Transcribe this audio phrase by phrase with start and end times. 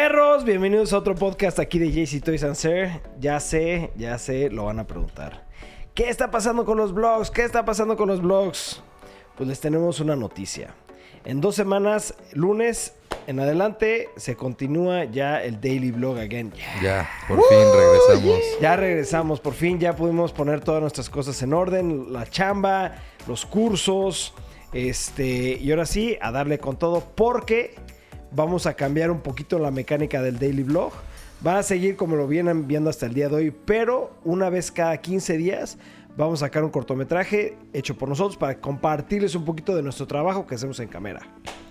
[0.00, 3.00] Perros, bienvenidos a otro podcast aquí de JC Toys and Sir.
[3.18, 5.44] Ya sé, ya sé, lo van a preguntar.
[5.92, 7.32] ¿Qué está pasando con los blogs?
[7.32, 8.80] ¿Qué está pasando con los blogs?
[9.36, 10.72] Pues les tenemos una noticia.
[11.24, 12.94] En dos semanas, lunes
[13.26, 16.52] en adelante, se continúa ya el Daily Blog again.
[16.52, 16.80] Yeah.
[16.80, 18.40] Ya, por fin regresamos.
[18.60, 22.94] Ya regresamos, por fin ya pudimos poner todas nuestras cosas en orden, la chamba,
[23.26, 24.32] los cursos,
[24.72, 27.74] este, y ahora sí, a darle con todo porque
[28.32, 30.92] vamos a cambiar un poquito la mecánica del daily vlog.
[31.46, 34.72] Va a seguir como lo vienen viendo hasta el día de hoy, pero una vez
[34.72, 35.78] cada 15 días
[36.16, 40.46] vamos a sacar un cortometraje hecho por nosotros para compartirles un poquito de nuestro trabajo
[40.46, 41.20] que hacemos en cámara.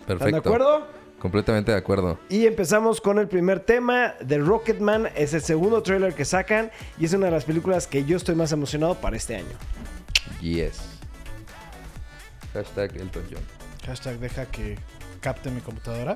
[0.06, 0.14] Perfecto.
[0.14, 0.88] ¿Están de acuerdo?
[1.20, 2.20] Completamente de acuerdo.
[2.30, 5.10] Y empezamos con el primer tema de Rocketman.
[5.16, 8.36] Es el segundo trailer que sacan y es una de las películas que yo estoy
[8.36, 9.58] más emocionado para este año.
[10.42, 10.80] Yes.
[12.54, 13.42] Hashtag Elton John.
[13.86, 14.78] Hashtag deja que
[15.20, 16.16] capte mi computadora.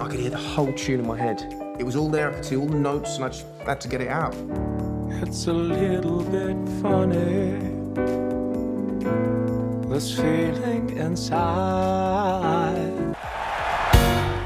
[0.00, 1.42] I could hear the whole tune in my head.
[1.78, 3.88] It was all there, I could see all the notes, and I just had to
[3.88, 4.34] get it out.
[5.22, 8.27] It's a little bit funny.
[9.98, 11.56] This feeling inside.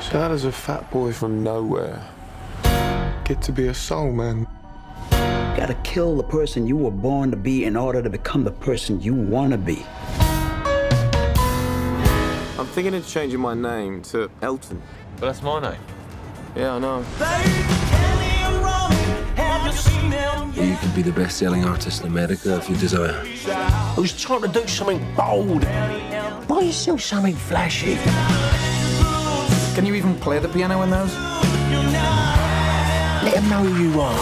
[0.01, 2.03] So how does a fat boy from nowhere
[3.27, 4.47] get to be a soul man?
[5.11, 8.99] gotta kill the person you were born to be in order to become the person
[9.03, 9.85] you wanna be.
[12.59, 14.81] I'm thinking of changing my name to Elton.
[15.21, 15.81] But that's my name.
[16.57, 17.82] Yeah, I know.
[20.55, 23.23] You can be the best selling artist in America if you desire.
[23.47, 25.65] I was trying to do something bold.
[26.49, 27.97] Why you sell something flashy?
[29.75, 31.13] Can you even play the piano in those?
[33.25, 34.17] Let them know who you are.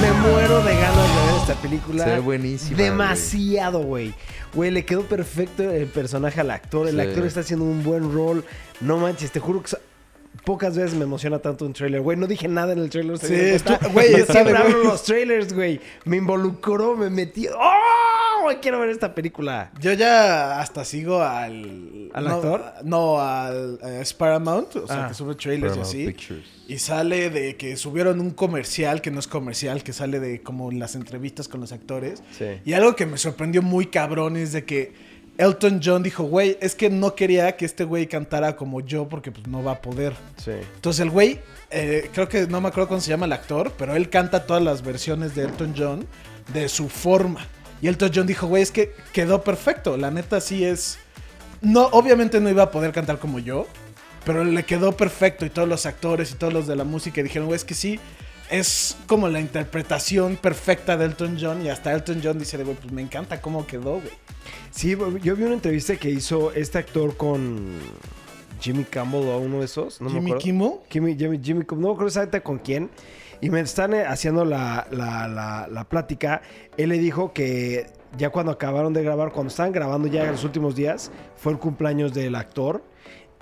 [0.00, 2.04] Me muero de ganas de ver esta película.
[2.04, 4.14] Se ve buenísima, Demasiado, güey.
[4.54, 6.86] Güey, le quedó perfecto el personaje al actor.
[6.86, 7.00] El Sí.
[7.00, 8.44] actor está haciendo un buen rol.
[8.80, 9.70] No manches, te juro que
[10.46, 12.00] pocas veces me emociona tanto un trailer.
[12.00, 13.18] Güey, no dije nada en el trailer.
[13.18, 13.26] Sí,
[13.92, 14.86] güey, está de siempre hablo güey.
[14.86, 15.80] los trailers, güey.
[16.04, 17.48] Me involucró, me metí.
[17.48, 18.42] ¡Oh!
[18.44, 19.72] güey, Quiero ver esta película.
[19.80, 22.10] Yo ya hasta sigo al...
[22.14, 22.64] ¿Al no, actor?
[22.84, 25.08] No, al eh, es Paramount, o sea, Ah.
[25.08, 26.06] que sube trailers y así.
[26.06, 26.46] Pictures.
[26.68, 30.70] Y sale de que subieron un comercial, que no es comercial, que sale de como
[30.70, 32.22] las entrevistas con los actores.
[32.38, 32.46] Sí.
[32.64, 34.94] Y algo que me sorprendió muy cabrón es de que
[35.38, 39.30] Elton John dijo, güey, es que no quería que este güey cantara como yo porque
[39.30, 40.14] pues no va a poder.
[40.42, 40.52] Sí.
[40.74, 43.94] Entonces el güey, eh, creo que no me acuerdo cómo se llama el actor, pero
[43.94, 46.06] él canta todas las versiones de Elton John
[46.52, 47.46] de su forma.
[47.82, 49.96] Y Elton John dijo, güey, es que quedó perfecto.
[49.96, 50.98] La neta sí es...
[51.60, 53.66] No, obviamente no iba a poder cantar como yo,
[54.24, 57.46] pero le quedó perfecto y todos los actores y todos los de la música dijeron,
[57.46, 57.98] güey, es que sí,
[58.50, 62.92] es como la interpretación perfecta de Elton John y hasta Elton John dice, güey, pues
[62.92, 64.12] me encanta cómo quedó, güey.
[64.70, 67.78] Sí, yo vi una entrevista que hizo este actor con
[68.60, 70.00] Jimmy Campbell o uno de esos.
[70.00, 70.44] No me Jimmy acuerdo.
[70.44, 70.72] Kimmel.
[70.90, 72.90] Jimmy, Jimmy, Jimmy no me acuerdo exactamente con quién.
[73.40, 76.40] Y me están eh, haciendo la, la, la, la plática.
[76.76, 77.86] Él le dijo que
[78.16, 81.58] ya cuando acabaron de grabar, cuando estaban grabando ya en los últimos días, fue el
[81.58, 82.82] cumpleaños del actor.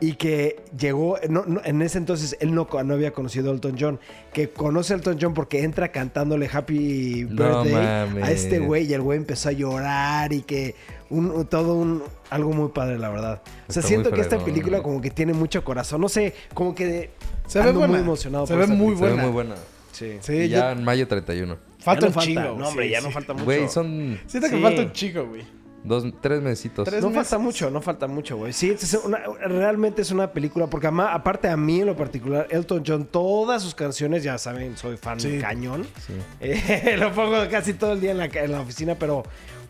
[0.01, 3.77] Y que llegó, no, no, en ese entonces él no, no había conocido a Elton
[3.79, 4.01] John.
[4.33, 7.75] Que conoce a Elton John porque entra cantándole Happy Birthday
[8.23, 8.87] a este güey.
[8.87, 10.75] Y el güey empezó a llorar y que
[11.11, 13.43] un, todo un, algo muy padre, la verdad.
[13.69, 16.01] O sea, siento que esta película como que tiene mucho corazón.
[16.01, 17.11] No sé, como que
[17.47, 17.87] Se ve buena.
[17.93, 18.47] muy emocionado.
[18.47, 19.11] Se por ve esta muy película.
[19.11, 19.33] Se ve buena.
[19.33, 19.55] muy buena.
[19.93, 20.19] Sí.
[20.21, 21.57] Sí, Y yo- ya en mayo 31.
[21.79, 22.41] falta un no chingo.
[22.59, 23.45] No, hombre, sí, ya no falta mucho.
[23.45, 24.63] Güey, son Siento que Sí.
[24.63, 25.43] falta un chico, güey.
[25.85, 26.85] Dos, tres mesitos.
[26.89, 27.29] Tres No meses.
[27.29, 28.53] falta mucho, no falta mucho, güey.
[28.53, 32.49] Sí, es una- realmente es una película, porque ama- aparte a mí en lo particular,
[32.51, 35.39] Elton John, todas sus canciones, ya saben, soy fan Sí.
[35.41, 35.87] cañón.
[36.41, 39.23] Eh, lo pongo casi todo el día en la, en la oficina, pero,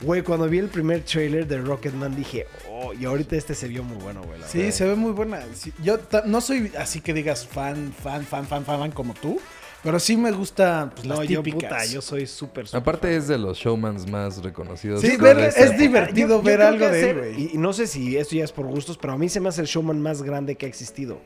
[0.03, 3.83] güey, cuando vi el primer trailer de Rocketman dije, oh, y ahorita este se vio
[3.83, 4.41] muy bueno, güey.
[4.47, 4.73] Sí, verdad.
[4.73, 5.41] se ve muy buena.
[5.55, 9.41] Sí, yo no soy así que digas fan, fan, fan, fan, fan, fan como tú,
[9.85, 11.71] pero sí me gusta pues, las No, yo, típicas.
[11.71, 13.17] puta, yo soy súper, súper Aparte fan.
[13.19, 15.01] es de los showmans más reconocidos.
[15.03, 15.77] Sí, ver- es época.
[15.79, 17.41] divertido Yo- ver algo de él, güey.
[17.43, 19.49] Y, y no sé si esto ya es por gustos, pero a mí se me
[19.51, 21.21] hace el showman más grande que ha existido.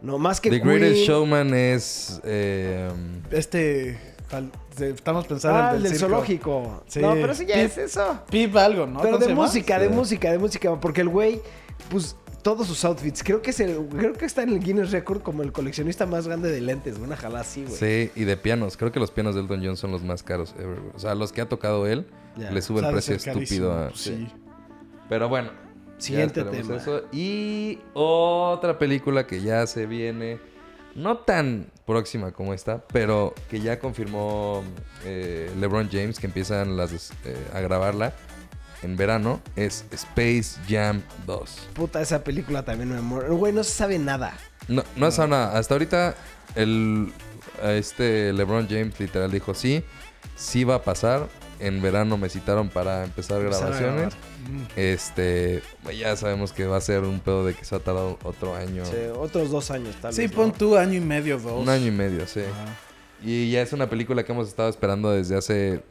[0.00, 1.08] No, más que The Greatest.
[1.08, 2.20] Showman es...
[2.22, 2.88] eh,
[3.32, 3.98] Este,
[4.78, 6.84] estamos pensando Ah, en el del zoológico.
[6.86, 7.00] Sí.
[7.00, 8.20] No, pero eso ya Pip- es eso.
[8.30, 9.00] Pip algo, ¿no?
[9.00, 9.94] Pero ¿Cómo de música, de Sí.
[9.94, 10.78] música, de música.
[10.80, 11.40] Porque el güey,
[11.90, 12.14] pues,
[12.48, 13.22] todos sus outfits.
[13.22, 16.26] Creo que es el, creo que está en el Guinness Record como el coleccionista más
[16.26, 16.96] grande de lentes.
[16.96, 17.76] Una jalá así, güey.
[17.76, 18.78] sí, y de pianos.
[18.78, 20.78] Creo que los pianos de Elton John son los más caros ever.
[20.94, 22.06] O sea, los que ha tocado él,
[22.38, 22.50] Ya.
[22.50, 23.88] le sube el precio estúpido a...
[23.88, 24.28] pues, sí.
[25.10, 25.50] Pero bueno,
[25.98, 26.76] Siguiente tema.
[26.76, 27.02] eso.
[27.12, 30.38] Y otra película que ya se viene,
[30.94, 34.64] no tan próxima como esta, pero que ya confirmó
[35.04, 38.14] eh, LeBron James que empiezan las, eh, a grabarla
[38.82, 41.68] en verano, es Space Jam 2.
[41.74, 43.36] Puta, esa película también me muero.
[43.36, 44.36] Güey, no se sabe nada.
[44.68, 45.58] No, no ha sonado nada.
[45.58, 46.14] Hasta ahorita,
[46.54, 47.12] el,
[47.64, 49.82] este LeBron James literal dijo: Sí,
[50.36, 51.28] sí va a pasar.
[51.60, 54.14] En verano me citaron para empezar Empezar a grabaciones.
[54.76, 55.60] Este,
[55.98, 58.84] ya sabemos que va a ser un pedo de que se ha tardado otro año.
[58.84, 60.32] Sí, otros dos años, tal Sí, vez.
[60.32, 60.54] pon ¿no?
[60.54, 61.60] tú año y medio, dos.
[61.60, 62.40] Un año y medio, sí.
[62.40, 62.76] Ajá.
[63.24, 65.82] Y ya es una película que hemos estado esperando desde hace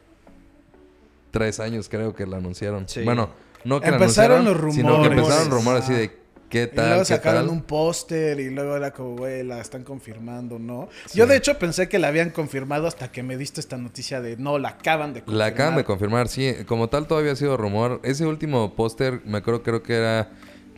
[1.31, 2.88] tres años, creo que la anunciaron.
[2.88, 3.03] Sí.
[3.03, 3.29] Bueno,
[3.63, 5.18] no que Empezaron la los anunciaron, sino que rumores.
[5.25, 6.18] empezaron rumores así de
[6.50, 7.50] qué Y tal, luego qué sacaron tal.
[7.50, 10.88] un póster y luego era como, güey, la están confirmando, ¿no?
[11.13, 14.38] Yo de hecho pensé que la habían confirmado hasta que me diste esta noticia de
[14.38, 15.38] no, la acaban de confirmar.
[15.38, 16.53] La acaban de confirmar, sí.
[16.65, 18.00] Como tal todavía ha sido rumor.
[18.03, 20.30] Ese último póster, me acuerdo, creo que era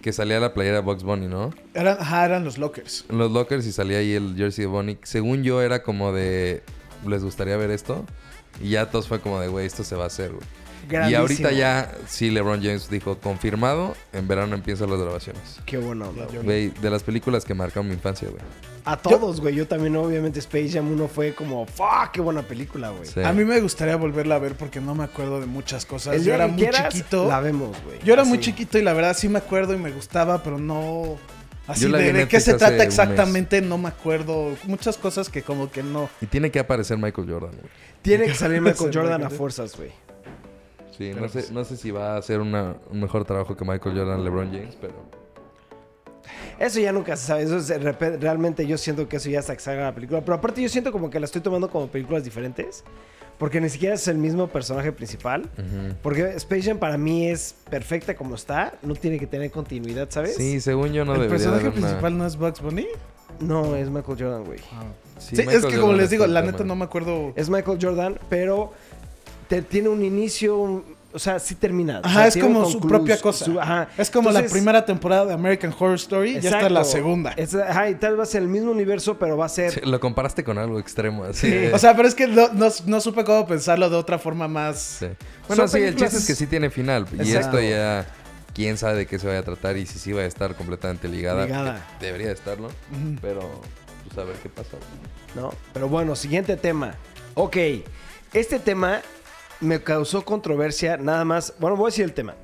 [0.02, 1.54] que salía la playera de Bugs Bunny, ¿no?
[1.74, 3.04] Eran, ajá, eran los lockers.
[3.10, 4.98] Los lockers y salía ahí el jersey de Bunny.
[5.04, 6.64] Según yo era como de,
[7.06, 8.06] ¿les gustaría ver esto?
[8.62, 10.46] Y ya todos fue como de, güey, esto se va a hacer, güey.
[11.10, 15.60] Y ahorita ya, sí, LeBron James dijo, confirmado, en verano empiezan las grabaciones.
[15.66, 16.12] Qué bueno,
[16.44, 16.70] güey.
[16.70, 18.42] De las películas que marcaron mi infancia, güey.
[18.86, 19.54] A todos, güey.
[19.54, 23.06] Yo también, obviamente, Space Jam 1 fue como, fuck, qué buena película, güey.
[23.06, 23.22] Sí.
[23.22, 26.16] A mí me gustaría volverla a ver porque no me acuerdo de muchas cosas.
[26.16, 27.28] El Yo era muy quieras, chiquito.
[27.28, 28.00] La vemos, güey.
[28.04, 28.30] Yo era Así.
[28.30, 31.18] muy chiquito y la verdad sí me acuerdo y me gustaba, pero no...
[31.68, 34.56] Así de, de qué se trata exactamente, no me acuerdo.
[34.64, 36.10] Muchas cosas que como que no.
[36.20, 37.70] Y tiene que aparecer Michael Jordan, güey.
[38.02, 39.92] Tiene que salir Michael Sí, Jordan a fuerzas, güey.
[40.98, 43.64] Sí, no sé, pues- no sé si va a hacer una- un mejor trabajo que
[43.66, 44.94] Michael Jordan, LeBron James, pero...
[46.60, 47.44] Eso ya nunca se sabe.
[47.44, 47.70] Eso es,
[48.20, 50.20] realmente yo siento que eso ya hasta que salga la película.
[50.22, 52.84] Pero aparte yo siento como que la estoy tomando como películas diferentes.
[53.38, 55.44] Porque ni siquiera es el mismo personaje principal.
[55.58, 55.96] Ujú.
[56.04, 58.74] Porque Space Jam para mí es perfecta como está.
[58.82, 60.36] No tiene que tener continuidad, ¿sabes?
[60.36, 62.88] Sí, según yo no ¿El debería personaje haber una- principal no es Bugs Bunny?
[63.40, 64.60] No, es Michael Jordan, güey.
[65.20, 67.34] Sí, es que como Jordan les digo, la neta no me acuerdo.
[67.36, 68.74] Es Michael Jordan, pero
[69.48, 72.00] te- tiene un inicio, un- o sea, sí termina.
[72.04, 73.44] O Ajá, sea, es como su propia cosa.
[73.46, 73.88] su- ajá.
[73.98, 76.84] Es como la primera temporada de American Horror Story, ya está la exacto.
[76.86, 77.32] segunda.
[77.32, 79.72] Es- ajá, y tal vez va a ser el mismo universo, pero va a ser...
[79.72, 81.50] Sí, lo comparaste con algo extremo, así.
[81.50, 81.66] Sí.
[81.74, 84.78] O sea, pero es que no, no- no supe cómo pensarlo de otra forma más.
[85.00, 85.08] sí.
[85.48, 87.08] Bueno, Son sí, el chiste es que sí tiene final.
[87.12, 87.58] Y Exacto.
[87.58, 88.06] esto ya...
[88.54, 91.08] Quién sabe de qué se vaya a tratar y si sí va a estar completamente
[91.08, 91.46] ligada.
[91.46, 91.86] Ligada.
[92.02, 92.70] Debería de estarlo.
[93.22, 93.62] Pero,
[94.10, 94.78] pues a ver qué pasa.
[95.36, 95.54] ¿no?
[95.74, 96.96] Pero bueno, siguiente tema.
[97.36, 97.58] Ok,
[98.34, 99.02] este tema
[99.60, 101.54] me causó controversia nada más.
[101.60, 102.36] Bueno, voy a decir el tema.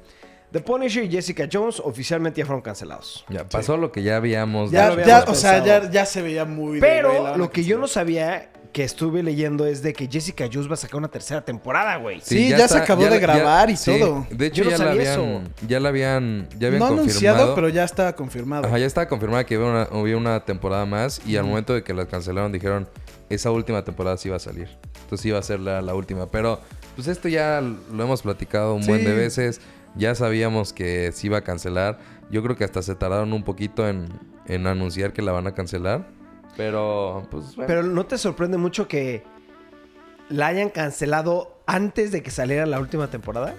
[0.51, 3.25] The Punisher y Jessica Jones oficialmente ya fueron cancelados.
[3.29, 4.71] Ya, pasó lo que ya habíamos...
[4.71, 6.79] Ya Ya, o sea, ya, ya se veía muy.
[6.79, 10.73] Pero lo que yo no sabía que estuve leyendo es de que Jessica Jones va
[10.73, 12.19] a sacar una tercera temporada, güey.
[12.21, 14.27] Sí, ya se acabó de grabar y sí, todo.
[14.29, 16.49] De hecho, Yo no ya, la habían, ya la habían...
[16.59, 16.91] Ya habían No confirmado.
[17.03, 18.67] anunciado, pero ya estaba confirmado.
[18.67, 21.83] Ajá, ya estaba confirmada que había una, había una temporada más y al momento de
[21.85, 22.85] que la cancelaron dijeron
[23.29, 24.67] esa última temporada sí iba a salir.
[25.03, 26.29] Entonces iba a ser la, la última.
[26.29, 26.59] Pero
[26.95, 28.89] pues esto ya lo hemos platicado un Sí.
[28.89, 29.61] buen de veces.
[29.95, 31.97] Ya sabíamos que se iba a cancelar.
[32.29, 34.09] Yo creo que hasta se tardaron un poquito en,
[34.47, 36.13] en anunciar que la van a cancelar.
[36.57, 37.67] Pero pues bueno.
[37.67, 39.23] Pero ¿no te sorprende mucho que
[40.29, 43.53] la hayan cancelado antes de que saliera la última temporada?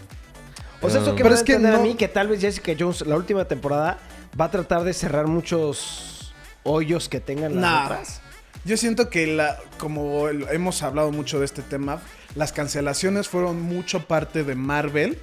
[0.83, 2.41] O sea, eso que Pero me es que que a no- mí que tal vez
[2.41, 3.99] Jessica Jones la última temporada
[4.39, 6.35] va a tratar de cerrar muchos
[6.65, 7.85] hoyos que tengan las Nah.
[7.87, 8.21] otras.
[8.65, 12.01] Yo siento que la, como hemos hablado mucho de este tema,
[12.35, 15.19] las cancelaciones fueron mucho parte de Marvel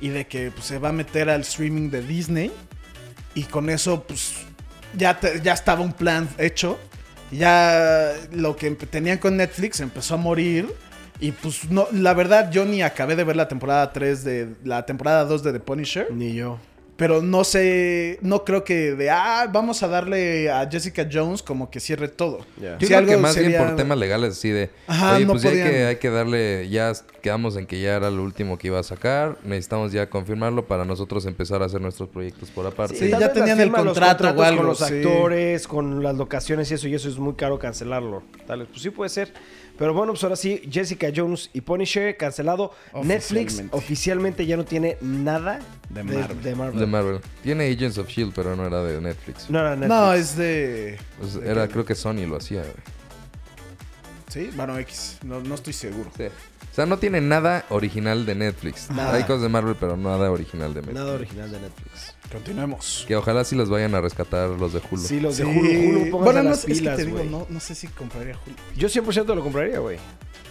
[0.00, 2.50] y de que pues, se va a meter al streaming de Disney
[3.34, 4.34] y con eso pues
[4.96, 6.78] ya, te- ya estaba un plan hecho.
[7.30, 10.68] Ya lo que tenían con Netflix empezó a morir
[11.20, 14.86] y pues no, la verdad yo ni acabé de ver la temporada 3 de la
[14.86, 16.12] temporada 2 de The Punisher.
[16.12, 16.58] Ni yo.
[16.98, 21.70] Pero no sé, no creo que de, ah, vamos a darle a Jessica Jones como
[21.70, 22.40] que cierre todo.
[22.60, 24.68] Yo Si creo que más bien por temas legales, así de.
[24.88, 26.68] Ajá, oye, no pues ya hay que, hay que darle.
[26.68, 29.38] Ya quedamos en que ya era lo último que iba a sacar.
[29.44, 32.96] Necesitamos ya confirmarlo para nosotros empezar a hacer nuestros proyectos por aparte.
[32.96, 34.94] Sí, ya tenían el contrato o contratos algo, Con los sí.
[34.94, 38.24] actores, con las locaciones y eso, y eso es muy caro cancelarlo.
[38.48, 39.32] Tal vez, pues sí puede ser.
[39.78, 42.72] Pero bueno, pues ahora sí, Jessica Jones y Punisher cancelado.
[43.04, 44.44] Netflix Oficialmente.
[44.44, 46.42] ya no tiene nada De de, Marvel.
[46.42, 46.80] de Marvel.
[46.80, 47.20] De Marvel.
[47.44, 49.48] Tiene Agents of Shield, pero no era de Netflix.
[49.48, 49.88] No era Netflix.
[49.88, 50.98] No, es de...
[51.20, 52.74] Pues era, creo que Sony lo hacía, güey.
[54.28, 55.18] Sí, bueno, X.
[55.24, 56.10] No, no estoy seguro.
[56.16, 56.24] Sí.
[56.78, 58.88] O sea, no tiene nada original de Netflix.
[58.92, 59.14] Nada.
[59.14, 60.94] Hay cosas de Marvel, pero nada original de Netflix.
[60.94, 62.14] Nada original de Netflix.
[62.30, 63.04] Continuemos.
[63.08, 65.02] Que ojalá sí los vayan a rescatar los de Hulu.
[65.02, 65.42] Sí, los Sí.
[65.42, 67.88] de Hulu, Hulu, bueno, no, las es que pilas, te digo, no, no sé si
[67.88, 68.54] compraría Hulu.
[68.76, 69.98] Yo 100% lo compraría, güey.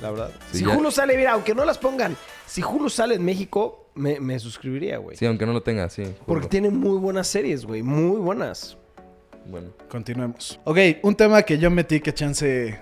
[0.02, 0.32] La verdad.
[0.52, 0.78] Sí, si ya.
[0.78, 4.98] Hulu sale, mira, aunque no las pongan, si Hulu sale en México, me, me suscribiría,
[4.98, 5.16] güey.
[5.16, 6.02] Sí, aunque no lo tenga, sí.
[6.02, 6.14] Hulu.
[6.26, 7.84] Porque tiene muy buenas series, güey.
[7.84, 8.78] Muy buenas.
[9.46, 9.70] Bueno.
[9.88, 10.60] Continuemos.
[10.66, 12.78] Ok, un tema que yo metí que chance.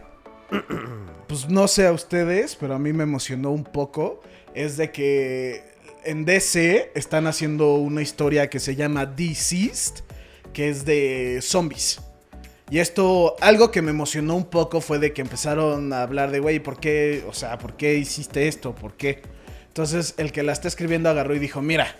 [1.27, 4.21] Pues no sé a ustedes, pero a mí me emocionó un poco.
[4.53, 5.63] Es de que
[6.03, 10.03] en DC están haciendo una historia que se llama Deceased,
[10.53, 11.99] que es de zombies.
[12.69, 16.39] Y esto, algo que me emocionó un poco fue de que empezaron a hablar de,
[16.39, 17.23] güey, ¿por qué?
[17.27, 18.73] O sea, ¿por qué hiciste esto?
[18.73, 19.21] ¿Por qué?
[19.67, 21.95] Entonces el que la está escribiendo agarró y dijo, mira,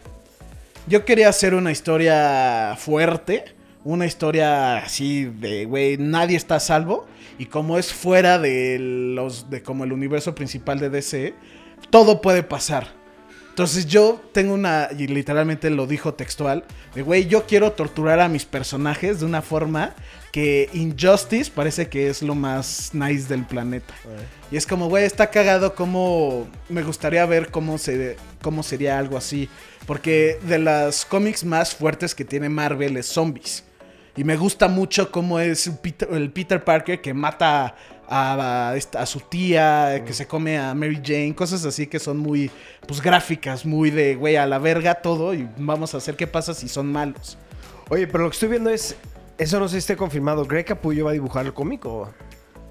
[0.88, 3.46] yo quería hacer una historia fuerte,
[3.86, 7.08] una historia así de, güey, nadie está a salvo.
[7.38, 11.34] Y como es fuera de los, de como el universo principal de DC,
[11.90, 12.88] todo puede pasar.
[13.50, 18.28] Entonces yo tengo una, y literalmente lo dijo textual, de, güey, yo quiero torturar a
[18.28, 19.96] mis personajes de una forma
[20.34, 23.94] que Injustice parece que es lo más nice del planeta.
[24.52, 26.48] Y es como, güey, está cagado como...
[26.68, 29.48] Me gustaría ver cómo, se, cómo sería algo así.
[29.88, 33.64] Porque de las cómics más fuertes que tiene Marvel es zombies.
[34.18, 37.76] Y me gusta mucho cómo es Peter- el Peter Parker que mata
[38.08, 42.00] a, a esta- a su tía, que se come a Mary Jane, cosas así que
[42.00, 42.50] son muy,
[42.88, 46.54] pues gráficas, muy de, güey, a la verga todo y vamos a hacer qué pasa
[46.54, 47.38] si son malos.
[47.90, 48.96] Oye, pero lo que estoy viendo es.
[49.38, 50.46] Eso no sé si esté confirmado.
[50.46, 52.10] ¿Greg Capullo va a dibujar el cómic o.?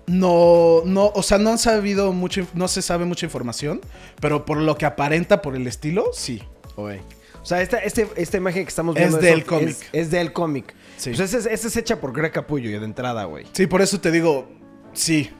[0.06, 3.80] No, no, o sea, no han sabido mucho, no se sabe mucha información,
[4.20, 6.42] pero por lo que aparenta, por el estilo, sí.
[6.76, 7.00] Oye.
[7.44, 9.68] O sea, esta, este, esta imagen que estamos Es viendo del es- cómic.
[9.68, 10.74] Es, es del cómic.
[10.96, 11.10] Sí.
[11.10, 13.44] O sea, esta es, hecha por Greg Capullo de entrada, güey.
[13.52, 14.48] Sí, por eso te digo,
[14.94, 15.30] sí.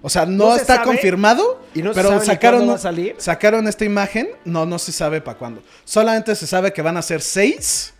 [0.00, 3.16] O sea, no, está confirmado, y no se pero sacaron, va a salir.
[3.18, 5.60] sacaron esta imagen, no, no se sabe para cuándo.
[5.84, 7.94] Solamente se sabe que van a ser seis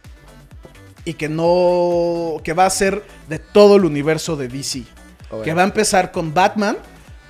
[1.05, 4.85] y que no, que va a ser de todo el universo de DC.
[5.43, 6.77] Que va a empezar con Batman,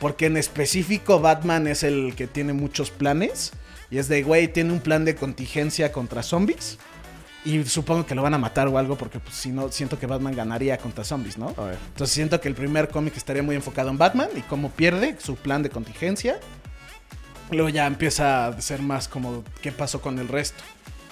[0.01, 3.53] porque en específico Batman es el que tiene muchos planes.
[3.91, 6.79] Y es de, güey, tiene un plan de contingencia contra zombies.
[7.45, 10.07] Y supongo que lo van a matar o algo, porque pues, si no, siento que
[10.07, 11.55] Batman ganaría contra zombies, ¿no?
[11.57, 11.79] A ver.
[11.89, 15.37] Entonces siento que el primer cómic estaría muy enfocado en Batman y cómo pierde su
[15.37, 16.39] plan de contingencia.
[17.51, 20.63] Luego ya empieza a ser más como qué pasó con el resto.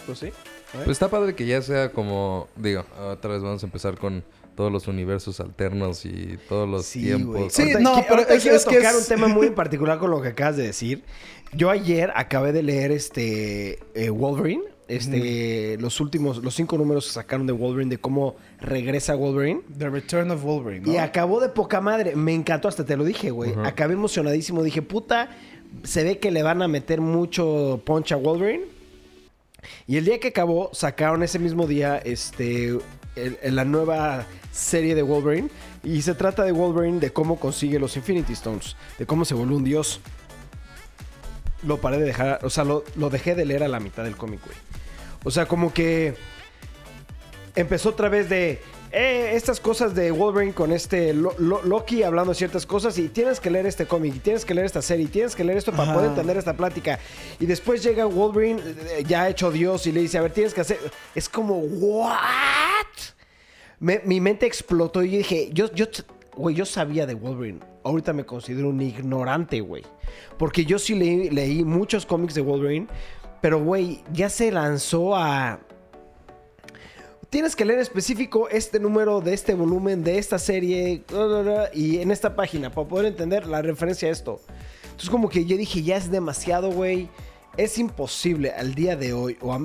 [0.06, 0.30] Pues sí.
[0.73, 4.23] Pues está padre que ya sea como, digo, otra vez vamos a empezar con
[4.54, 7.37] todos los universos alternos y todos los Sí, tiempos.
[7.37, 7.50] güey.
[7.50, 9.54] Sí, Ahorita no, pero ahorita es- quiero es que tocar es- un tema muy en
[9.54, 11.04] particular con lo que acabas de decir.
[11.52, 14.62] Yo ayer acabé de leer este eh, Wolverine.
[14.88, 19.60] Este, los últimos, los cinco números que sacaron de Wolverine, de cómo regresa Wolverine.
[19.78, 20.92] The Return of Wolverine, ¿no?
[20.92, 22.16] Y acabó de poca madre.
[22.16, 23.52] Me encantó, hasta te lo dije, güey.
[23.64, 24.62] Acabé emocionadísimo.
[24.62, 25.28] Dije, puta,
[25.84, 28.64] se ve que le van a meter mucho punch a Wolverine.
[29.86, 32.68] Y el día que acabó, sacaron ese mismo día este,
[33.16, 35.50] el- el- la nueva serie de Wolverine.
[35.84, 39.54] Y se trata de Wolverine, de cómo consigue los Infinity Stones, de cómo se vuelve
[39.54, 40.00] un dios.
[41.64, 44.16] Lo paré de dejar, o sea, lo, lo dejé de leer a la mitad del
[44.16, 44.56] cómic, güey.
[45.24, 46.14] O sea, como que
[47.56, 48.60] empezó otra vez de
[48.92, 53.40] eh, estas cosas de Wolverine con este Lo- Lo- Loki hablando ciertas cosas y tienes
[53.40, 55.72] que leer este cómic y tienes que leer esta serie y tienes que leer esto
[55.72, 55.94] para Ajá.
[55.94, 56.98] poder entender esta plática
[57.40, 60.60] y después llega Wolverine eh, ya hecho Dios y le dice a ver tienes que
[60.62, 60.78] hacer
[61.14, 62.86] es como what
[63.80, 65.86] Me- mi mente explotó y dije yo yo
[66.38, 69.83] güey yo sabía de Wolverine ahorita me considero un ignorante güey
[70.38, 72.87] porque yo sí leí, leí muchos cómics de Wolverine
[73.42, 75.61] pero güey ya se lanzó a
[77.30, 81.04] Tienes que leer específico este número de este volumen, de esta serie,
[81.75, 84.40] y en esta página, para poder entender la referencia a esto.
[84.85, 87.11] Entonces, como que yo dije, ya es demasiado, güey.
[87.59, 89.61] Es imposible al día de hoy, o a-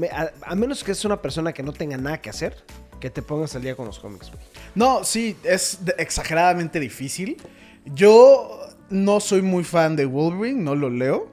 [0.45, 2.53] a menos que es una persona que no tenga nada que hacer,
[2.99, 4.43] que te pongas al día con los cómics, güey.
[4.75, 7.37] No, sí, es exageradamente difícil.
[7.85, 11.31] Yo no soy muy fan de Wolverine, no lo leo.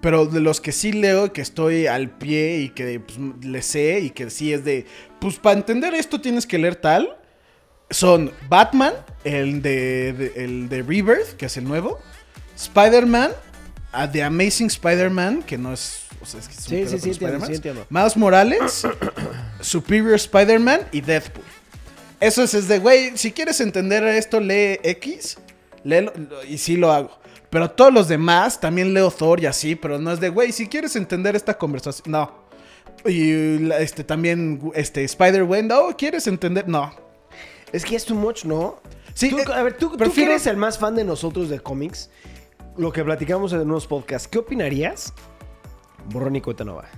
[0.00, 4.00] Pero de los que sí leo, que estoy al pie y que pues, le sé
[4.00, 4.84] y que sí es de,
[5.18, 7.16] pues para entender esto tienes que leer tal,
[7.88, 8.92] son Batman,
[9.24, 11.98] el de, de- el de Rebirth, que es el nuevo,
[12.54, 13.30] Spider-Man,
[13.92, 16.02] a The Amazing Spider-Man, que no es...
[16.20, 17.48] O sea, es que es Sí, sí, sí, entiendo, Spider-Man.
[17.48, 17.86] sí, entiendo.
[17.88, 18.86] Miles Morales,
[19.60, 21.44] Superior Spider-Man y Deadpool.
[22.20, 25.38] Eso es, es de, güey, si quieres entender esto, lee X,
[25.82, 26.12] léelo,
[26.48, 27.10] y sí lo hago.
[27.50, 30.66] Pero todos los demás, también leo Thor y así, pero no es de, güey, si
[30.68, 32.44] quieres entender esta conversación, no.
[33.06, 36.66] Y este también, este, Spider-Man, no, ¿quieres entender?
[36.68, 36.92] No.
[37.72, 38.80] Es que es too much, ¿no?
[39.12, 41.60] Sí, Tú- eh, a ver, tú, tú que eres el más fan de nosotros de
[41.60, 42.10] cómics,
[42.76, 45.12] lo que platicamos en unos podcasts, ¿qué opinarías?
[46.10, 46.88] Borrón y cuenta nueva.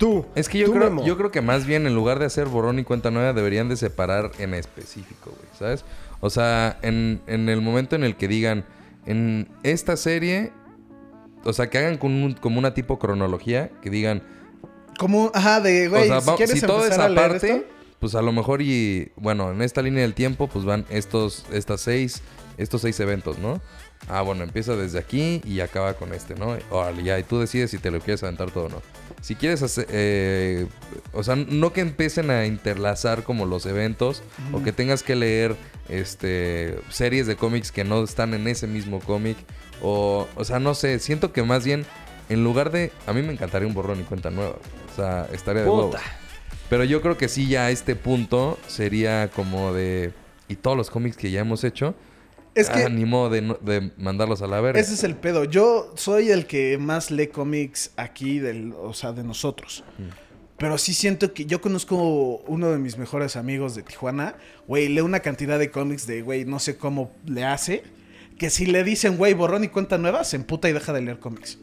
[0.00, 0.24] Tú.
[0.34, 1.04] Es que yo tú, creo, Memo.
[1.06, 3.76] yo creo que más bien en lugar de hacer borrón y cuenta nueva deberían de
[3.76, 5.84] separar en específico, güey, ¿sabes?
[6.20, 8.64] O sea, en, en el momento en el que digan,
[9.04, 10.52] en esta serie,
[11.44, 14.22] o sea, que hagan con un- como una tipo cronología, que digan,
[14.98, 17.66] Como, ajá, de, güey, o sea, si quieres si todo es aparte,
[17.98, 21.82] pues a lo mejor y, bueno, en esta línea del tiempo, pues van estos, estas
[21.82, 22.22] seis,
[22.56, 23.60] estos seis eventos, ¿no?
[24.08, 26.56] Ah, bueno, empieza desde aquí y acaba con este, ¿no?
[26.70, 28.82] Órale, ya, y tú decides si te lo quieres aventar todo o no.
[29.20, 30.66] Si quieres hacer, eh,
[31.12, 35.54] o sea, no que empiecen a interlazar como los eventos o que tengas que leer
[35.88, 39.36] este series de cómics que no están en ese mismo cómic
[39.82, 41.84] o, o sea, no sé, siento que más bien
[42.30, 44.54] en lugar de, a mí me encantaría un borrón y cuenta nueva,
[44.92, 45.96] o sea, estaría de huevos.
[45.96, 46.02] Puta.
[46.70, 50.12] Pero yo creo que sí, ya a este punto sería como de.
[50.46, 51.94] Y todos los cómics que ya hemos hecho.
[52.54, 54.80] Es que- ah, ni modo de, de mandarlos a la verga.
[54.80, 55.44] ese es el pedo.
[55.44, 59.84] Yo soy el que más lee cómics aquí, del, o sea, de nosotros.
[60.56, 61.96] Pero sí siento que yo conozco
[62.46, 64.34] uno de mis mejores amigos de Tijuana.
[64.66, 67.82] Güey, lee una cantidad de cómics de, güey, no sé cómo le hace.
[68.36, 71.18] Que si le dicen, güey, borrón y cuenta nueva, se emputa y deja de leer
[71.18, 71.58] cómics.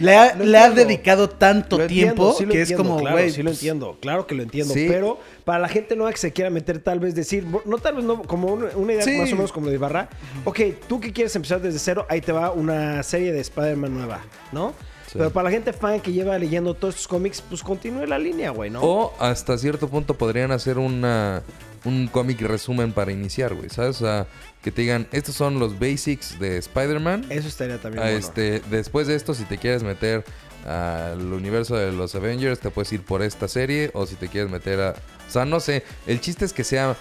[0.00, 3.30] Le ha, le dedicado tanto Lo entiendo, tiempo sí lo que es como, claro, güey.
[3.30, 4.72] sí lo pues, entiendo, claro que lo entiendo.
[4.72, 4.86] Sí.
[4.88, 8.04] Pero para la gente nueva que se quiera meter, tal vez decir, no tal vez
[8.04, 9.12] no, como una, una idea Sí.
[9.18, 10.08] más o menos como de Ibarra.
[10.44, 14.20] Ok, tú que quieres empezar desde cero, ahí te va una serie de Spider-Man nueva,
[14.52, 14.72] ¿no?
[15.10, 15.18] Sí.
[15.18, 18.50] Pero para la gente fan que lleva leyendo todos estos cómics, pues continúe la línea,
[18.50, 18.80] güey, ¿no?
[18.82, 21.42] O hasta cierto punto podrían hacer una,
[21.84, 23.70] un cómic resumen para iniciar, güey.
[23.70, 23.96] ¿Sabes?
[24.00, 24.26] O sea,
[24.62, 27.26] que te digan, estos son los basics de Spider-Man.
[27.28, 28.18] Eso estaría también Ah, bueno.
[28.18, 30.24] este, después de esto, si te quieres meter
[30.64, 33.90] al universo de los Avengers, te puedes ir por esta serie.
[33.94, 34.90] O si te quieres meter a.
[35.26, 35.82] O sea, no sé.
[36.06, 36.96] El chiste es que sea.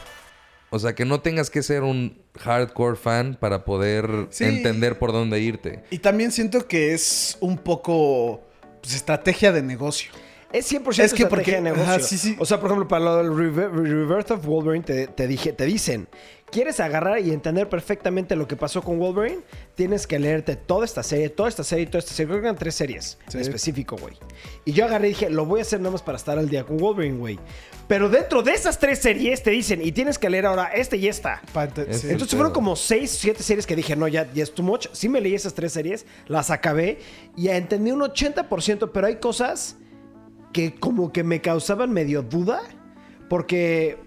[0.71, 4.43] O sea, que no tengas que ser un hardcore fan para poder Sí.
[4.43, 5.83] entender por dónde irte.
[5.89, 8.41] Y también siento que es un poco
[8.81, 10.11] pues, estrategia de negocio.
[10.53, 11.83] Es 100% Es que estrategia porque- de negocio.
[11.83, 12.35] ajá, sí, sí.
[12.39, 16.07] O sea, por ejemplo, para lo del Rebirth of Wolverine te, te dije, te dicen,
[16.51, 19.39] ¿quieres agarrar y entender perfectamente lo que pasó con Wolverine?
[19.75, 22.29] Tienes que leerte toda esta serie, toda esta serie, toda esta serie.
[22.29, 24.15] Creo que eran tres series en específico, güey.
[24.65, 26.65] Y yo agarré y dije, lo voy a hacer nada más para estar al día
[26.65, 27.39] con Wolverine, güey.
[27.87, 31.07] Pero dentro de esas tres series te dicen, y tienes que leer ahora esta y
[31.07, 31.41] esta.
[31.53, 32.07] Pa- ente- Es- sí.
[32.07, 34.87] el Entonces fueron como seis, siete series que dije, no, ya, ya es too much.
[34.91, 36.99] Sí me leí esas tres series, las acabé
[37.35, 39.75] y entendí un 80%, pero hay cosas
[40.53, 42.61] que como que me causaban medio duda.
[43.27, 43.97] Porque,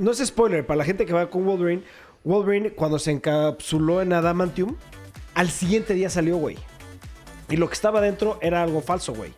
[0.00, 1.82] no es spoiler, para la gente que va con Wolverine,
[2.24, 4.76] Wolverine cuando se encapsuló en Adamantium,
[5.34, 6.56] al siguiente día salió, güey.
[7.48, 9.32] Y lo que estaba dentro era algo falso, güey.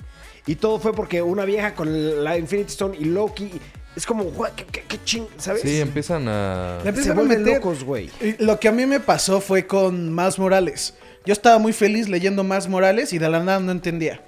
[0.47, 3.51] Y todo fue porque una vieja con la Infinity Stone y Loki...
[3.97, 4.51] Es como, "What?
[4.57, 5.25] ¿qué, qué, qué ching?
[5.37, 5.63] ¿Sabes?
[5.63, 6.81] Sí, empiezan a.
[6.83, 8.11] Se empiezan a vuelven meter- locos, güey.
[8.41, 10.95] Lo que a mí me pasó fue con Miles Morales.
[11.25, 14.21] Yo estaba muy feliz leyendo Miles Morales y de la nada no entendía.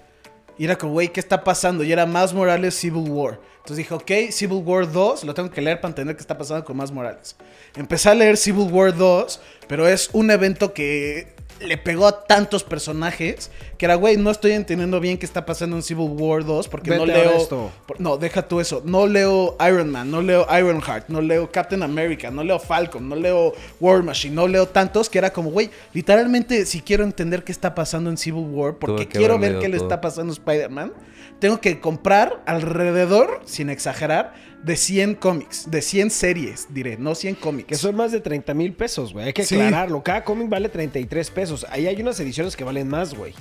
[0.58, 1.84] Y era como, güey, ¿qué está pasando?
[1.84, 3.38] Y era Miles Morales Civil War.
[3.58, 6.64] Entonces dije, ok, Civil War 2, lo tengo que leer para entender qué está pasando
[6.64, 7.36] con Miles Morales.
[7.74, 12.64] Empecé a leer Civil War 2, pero es un evento que le pegó a tantos
[12.64, 16.68] personajes que era, güey, no estoy entendiendo bien qué está pasando en Civil War 2
[16.68, 17.30] porque no Vete leo...
[17.36, 17.70] esto.
[17.86, 18.82] por- No, deja tú eso.
[18.84, 23.16] No leo Iron Man, no leo Ironheart, no leo Captain America, no leo Falcon, no
[23.16, 27.52] leo War Machine, no leo tantos que era como, güey, literalmente si quiero entender qué
[27.52, 30.92] está pasando en Civil War, porque quiero ver qué le está pasando a Spider-Man,
[31.38, 37.36] tengo que comprar alrededor, sin exagerar, de 100 cómics, de 100 series, diré, no 100
[37.36, 37.68] cómics.
[37.68, 39.26] Que son más de 30 mil pesos, güey.
[39.26, 39.54] Hay que Sí.
[39.54, 40.02] aclararlo.
[40.02, 41.66] Cada cómic vale 33 pesos.
[41.70, 43.32] Ahí hay unas ediciones que valen más, güey.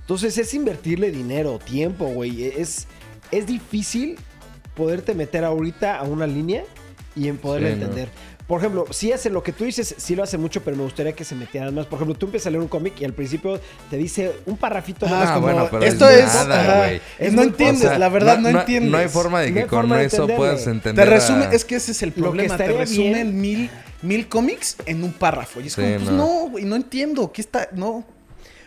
[0.00, 2.44] Entonces es invertirle dinero, tiempo, güey.
[2.44, 2.86] Es,
[3.30, 4.16] es difícil
[4.74, 6.62] poderte meter ahorita a una línea
[7.16, 7.86] y en poderla Sí, no.
[8.48, 11.12] Por ejemplo, si hace lo que tú dices, sí lo hace mucho, pero me gustaría
[11.12, 11.84] que se metieran más.
[11.84, 15.04] Por ejemplo, tú empiezas a leer un cómic y al principio te dice un parrafito
[15.06, 17.00] Ah, más Ah, como, bueno, pero esto es es- nada, ajá, güey.
[17.18, 18.90] es no entiendes, O sea, la verdad no, entiendes.
[18.90, 21.06] No hay forma de No que con de eso puedas Te entender.
[21.08, 25.04] resume, a- es que ese es el problema, te resumen bien- mil, mil cómics en
[25.04, 25.60] un párrafo.
[25.60, 26.16] Y es Sí, como, pues no.
[26.16, 27.68] no, güey, no entiendo, ¿qué está?
[27.72, 28.02] No.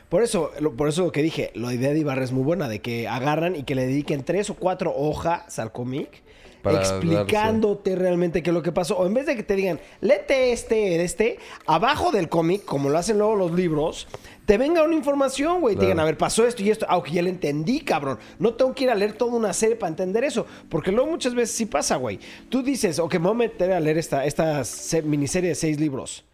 [0.09, 2.67] Por eso, lo- por eso lo que dije, la idea de Ibarra es muy buena,
[2.69, 6.21] de que agarran y que le dediquen tres o cuatro hojas al cómic,
[6.61, 8.97] Para explicándote realmente qué es lo que pasó.
[8.97, 12.97] O en vez de que te digan, léete este, este, abajo del cómic, como lo
[12.97, 14.07] hacen luego los libros,
[14.45, 15.75] te venga una información, güey.
[15.75, 16.85] Te digan, a ver, pasó esto y esto.
[16.89, 18.19] Ah, ok, ya lo entendí, cabrón.
[18.39, 20.45] No tengo que ir a leer toda una serie para entender eso.
[20.69, 22.19] Porque luego muchas veces sí pasa, güey.
[22.49, 25.79] Tú dices, ok, me voy a meter a leer esta, esta se- miniserie de seis
[25.79, 26.25] libros.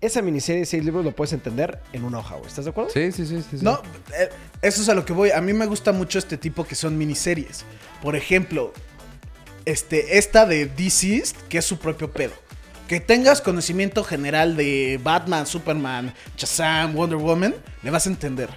[0.00, 2.46] Esa miniserie de seis libros lo puedes entender en una hoja, güey.
[2.46, 2.90] ¿Estás de acuerdo?
[2.90, 3.64] Sí, sí, sí, sí, sí.
[3.64, 3.80] No,
[4.18, 4.28] eh,
[4.62, 5.30] eso es a lo que voy.
[5.30, 7.64] A mí me gusta mucho este tipo que son miniseries.
[8.02, 8.72] Por ejemplo,
[9.66, 12.32] este, esta de Deceased, que es su propio pedo.
[12.88, 17.52] que tengas conocimiento general de Batman, Superman, Shazam, Wonder Woman,
[17.82, 18.48] le vas a entender.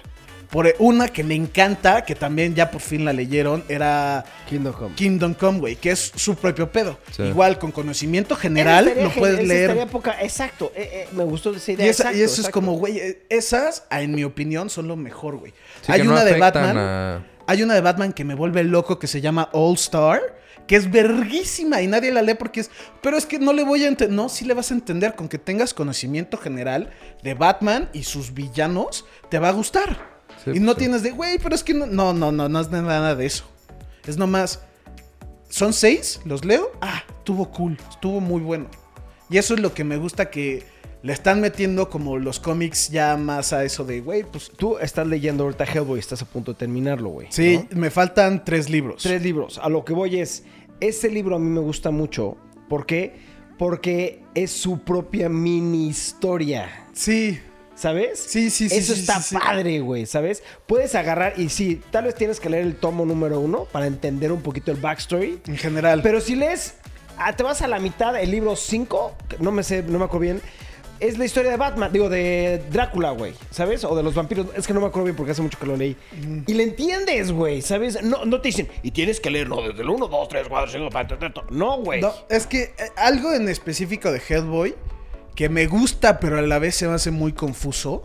[0.50, 4.94] Por una que me encanta, que también ya por fin la leyeron, era Kingdom Come.
[4.94, 6.98] Kingdom Come, güey, que es su propio pedo.
[7.10, 7.22] Sí.
[7.24, 9.62] Igual, con conocimiento general, Esa lo puedes esa leer.
[9.70, 10.70] estaría poca- exacto.
[10.76, 11.86] eh, eh, me gustó esa idea.
[11.86, 12.52] Y, esa- y exacto, eso es exacto.
[12.60, 15.52] como, güey, eh, esas, en mi opinión, son lo mejor, güey.
[15.82, 16.76] Sí, Hay que no una de afectan Batman.
[16.78, 20.20] a- Hay una de Batman que me vuelve loco que se llama All Star,
[20.70, 22.70] que es verguísima y nadie la lee porque es.
[23.02, 24.14] Pero es que no le voy a entender.
[24.14, 25.16] No, sí le vas a entender.
[25.16, 26.90] Con que tengas conocimiento general
[27.24, 30.22] de Batman y sus villanos, te va a gustar.
[30.44, 30.78] Sí, y no sí.
[30.78, 33.50] tienes de, güey, pero es que no, no, no, no, no es nada de eso.
[34.06, 34.60] Es nomás.
[35.48, 36.70] Son seis, los leo.
[36.80, 38.68] Ah, estuvo cool, estuvo muy bueno.
[39.28, 40.64] Y eso es lo que me gusta que
[41.02, 44.50] le están metiendo como los cómics ya más a eso de, güey, pues.
[44.56, 47.28] Tú estás leyendo ahorita Hellboy, estás a punto de terminarlo, güey.
[47.30, 47.80] Sí, ¿no?
[47.80, 49.02] me faltan tres libros.
[49.02, 49.58] Tres libros.
[49.58, 50.44] A lo que voy es,
[50.80, 52.36] este libro a mí me gusta mucho.
[52.68, 53.16] ¿Por qué?
[53.58, 56.86] Porque es su propia mini historia.
[56.92, 57.38] Sí,
[57.80, 58.18] ¿Sabes?
[58.18, 60.42] Sí, sí, sí, Eso sí, está sí, padre, güey, ¿sabes?
[60.66, 64.32] Puedes agarrar y sí, tal vez tienes que leer el tomo número uno para entender
[64.32, 65.40] un poquito el backstory.
[65.46, 66.02] en general.
[66.02, 66.74] Pero si lees,
[67.16, 70.20] ah, te vas a la mitad, el libro 5, no me sé, no me acuerdo
[70.20, 70.42] bien.
[71.00, 73.84] Es la historia de Batman, digo, de Drácula, güey, ¿sabes?
[73.84, 74.46] O de los vampiros.
[74.54, 75.96] Es que no me acuerdo bien porque hace mucho que lo leí.
[76.46, 78.02] Y le entiendes, güey, ¿sabes?
[78.02, 80.90] No, no te dicen, y tienes que leerlo desde el 1, 2, 3, 4, 5,
[80.90, 81.46] para entender todo".
[81.50, 82.02] No, güey.
[82.02, 84.74] No, es que eh, algo en específico de Hellboy
[85.34, 88.04] que me gusta, pero a la vez se me hace muy confuso,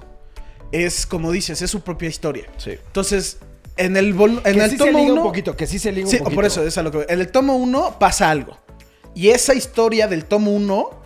[0.72, 2.46] es como dices, es su propia historia.
[2.58, 2.72] Sí.
[2.72, 3.40] Entonces,
[3.76, 5.22] en el, vol- en que el sí tomo liga 1.
[5.22, 6.36] un poquito, que sí se liga Sí, un poquito.
[6.36, 7.06] por eso es a lo que.
[7.10, 8.58] En el tomo 1 pasa algo.
[9.14, 11.04] Y esa historia del tomo 1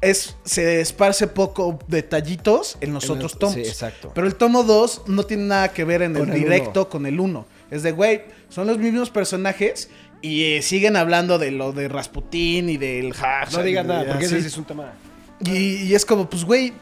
[0.00, 3.54] es, se esparce poco detallitos en los En otros el- tomos.
[3.54, 4.12] sí, exacto.
[4.14, 7.06] Pero el tomo 2 no tiene nada que ver en Con el el directo con
[7.06, 7.46] el 1.
[7.70, 9.90] Es de, güey, son los mismos personajes
[10.22, 13.52] y eh, siguen hablando de lo de Rasputín y del hash.
[13.54, 14.92] No digas nada, porque ese es un tema.
[15.44, 16.72] Y, y es como, pues, güey,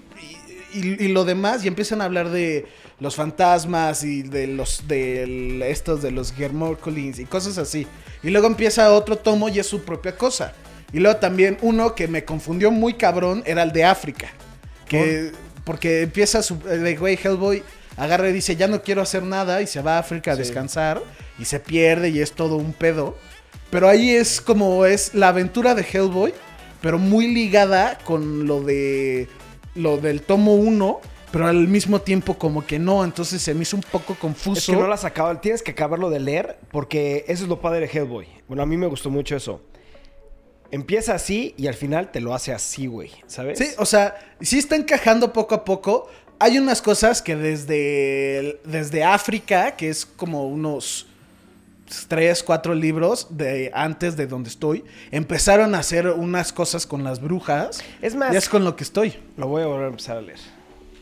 [0.75, 2.67] y, y- y lo demás, y empiezan a hablar de
[3.01, 7.87] los fantasmas y de los, de estos, de los Germorcolins y cosas así.
[8.23, 10.55] Y luego empieza otro tomo y es su propia cosa.
[10.93, 14.29] Y luego también uno que me confundió muy cabrón era el de África.
[14.87, 15.33] Que,
[15.65, 17.63] porque empieza su, de, güey, Hellboy
[17.97, 21.03] agarra y dice, ya no quiero hacer nada y se va a África a descansar
[21.39, 23.17] y se pierde y es todo un pedo.
[23.71, 26.33] Pero ahí es como es la aventura de Hellboy,
[26.81, 29.29] pero muy ligada con lo de
[29.75, 33.77] lo del tomo 1, pero al mismo tiempo como que no, entonces se me hizo
[33.77, 34.59] un poco confuso.
[34.59, 37.61] Es que no la has acabado, tienes que acabarlo de leer porque eso es lo
[37.61, 38.27] padre de Hellboy.
[38.49, 39.63] Bueno, a mí me gustó mucho eso.
[40.71, 43.59] Empieza así y al final te lo hace así, güey, ¿sabes?
[43.59, 46.09] Sí, o sea, sí está encajando poco a poco.
[46.39, 51.07] Hay unas cosas que desde, desde África, que es como unos
[52.09, 57.21] tres, cuatro libros de antes de donde estoy, empezaron a hacer unas cosas con las
[57.21, 57.83] brujas.
[58.03, 59.15] Es más- Y es con lo que estoy.
[59.37, 60.39] Lo voy a volver a empezar a leer.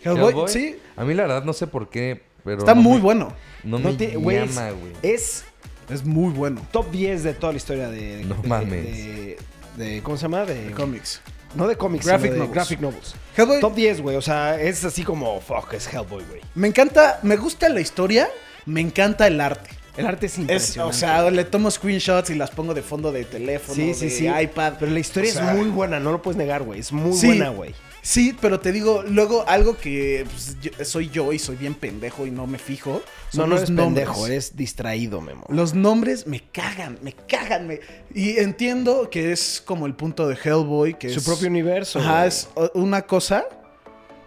[0.02, 2.58] Hellboy, Hellboy, sí, A mí la verdad no sé por qué, pero...
[2.58, 3.32] está no muy me- bueno.
[3.64, 4.92] No, No me te- llama, güey.
[5.02, 5.44] Es
[5.90, 6.60] Es muy bueno.
[6.70, 8.18] top 10 de toda la historia de...
[8.18, 8.84] de- No de- mames.
[8.84, 9.38] de-
[9.76, 10.44] de- ¿Cómo se llama?
[10.44, 11.20] De, Cómics.
[11.54, 12.54] No de cómics, Graphic sino de novels.
[12.54, 13.14] graphic novels.
[13.36, 14.16] Hellboy- Top 10, güey.
[14.16, 16.40] O sea, es así como, fuck, es Hellboy, güey.
[16.56, 18.28] Me encanta, me gusta la historia,
[18.66, 19.70] me encanta el arte.
[19.96, 20.96] El arte es Es, impresionante.
[20.96, 24.10] o sea, le tomo screenshots y las pongo de fondo de teléfono, sí, sí, de
[24.10, 24.26] sí.
[24.26, 24.72] iPad.
[24.80, 26.80] Pero la historia O sea, es muy buena, no lo puedes negar, güey.
[26.80, 27.72] Es muy buena, güey.
[28.06, 32.26] Sí, pero te digo, luego algo que pues, yo- soy yo y soy bien pendejo
[32.26, 32.90] y no me fijo.
[32.92, 34.04] No, Son no los eres nombres.
[34.04, 35.46] pendejo, eres distraído, Memo.
[35.48, 37.66] Los nombres me cagan, me cagan.
[37.66, 37.80] Me...
[38.14, 41.24] Y entiendo que es como el punto de Hellboy, que Su es...
[41.24, 41.98] propio universo.
[41.98, 42.28] Ajá, güey.
[42.28, 43.46] es una cosa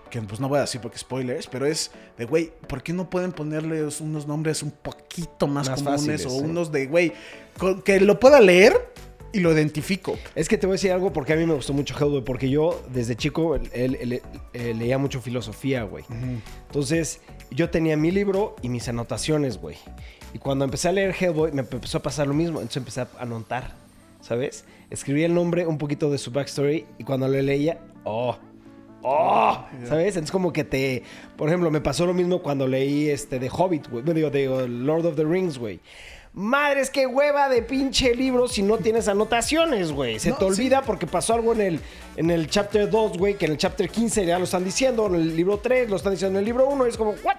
[0.09, 3.09] que pues no voy a decir porque spoilers, pero es de, güey, ¿por qué no
[3.11, 6.45] pueden ponerles unos nombres un poquito más, Más comunes fáciles, o sí.
[6.45, 7.13] unos de, güey,
[7.85, 8.73] que lo pueda leer
[9.37, 10.17] y lo identifico?
[10.35, 12.49] Es que te voy a decir algo porque a mí me gustó mucho Hellboy, porque
[12.49, 14.21] yo desde chico él- él- él-
[14.53, 16.03] eh, leía mucho filosofía, güey.
[16.67, 17.21] Entonces,
[17.51, 19.77] yo tenía mi libro y mis anotaciones, güey.
[20.33, 22.59] Y cuando empecé a leer Hellboy, me empezó a pasar lo mismo.
[22.59, 23.73] Entonces empecé a anotar,
[24.21, 24.65] ¿sabes?
[24.89, 28.37] Escribí el nombre, un poquito de su backstory, y cuando lo leía, ¡oh!
[29.03, 29.63] ¡Oh!
[29.87, 30.07] ¿Sabes?
[30.15, 31.03] Entonces como que te...
[31.37, 34.03] Por ejemplo, me pasó lo mismo cuando leí este de Hobbit, güey.
[34.03, 35.79] Digo, uh, Lord of the Rings, güey.
[36.37, 40.19] Madres, qué hueva de pinche libro si no tienes anotaciones, güey.
[40.19, 41.79] Se No, te olvida porque pasó algo en el,
[42.15, 45.15] en el chapter 2, güey, que en el chapter 15 ya lo están diciendo, en
[45.15, 47.37] el libro 3 lo están diciendo en el libro 1, y es como, ¿what?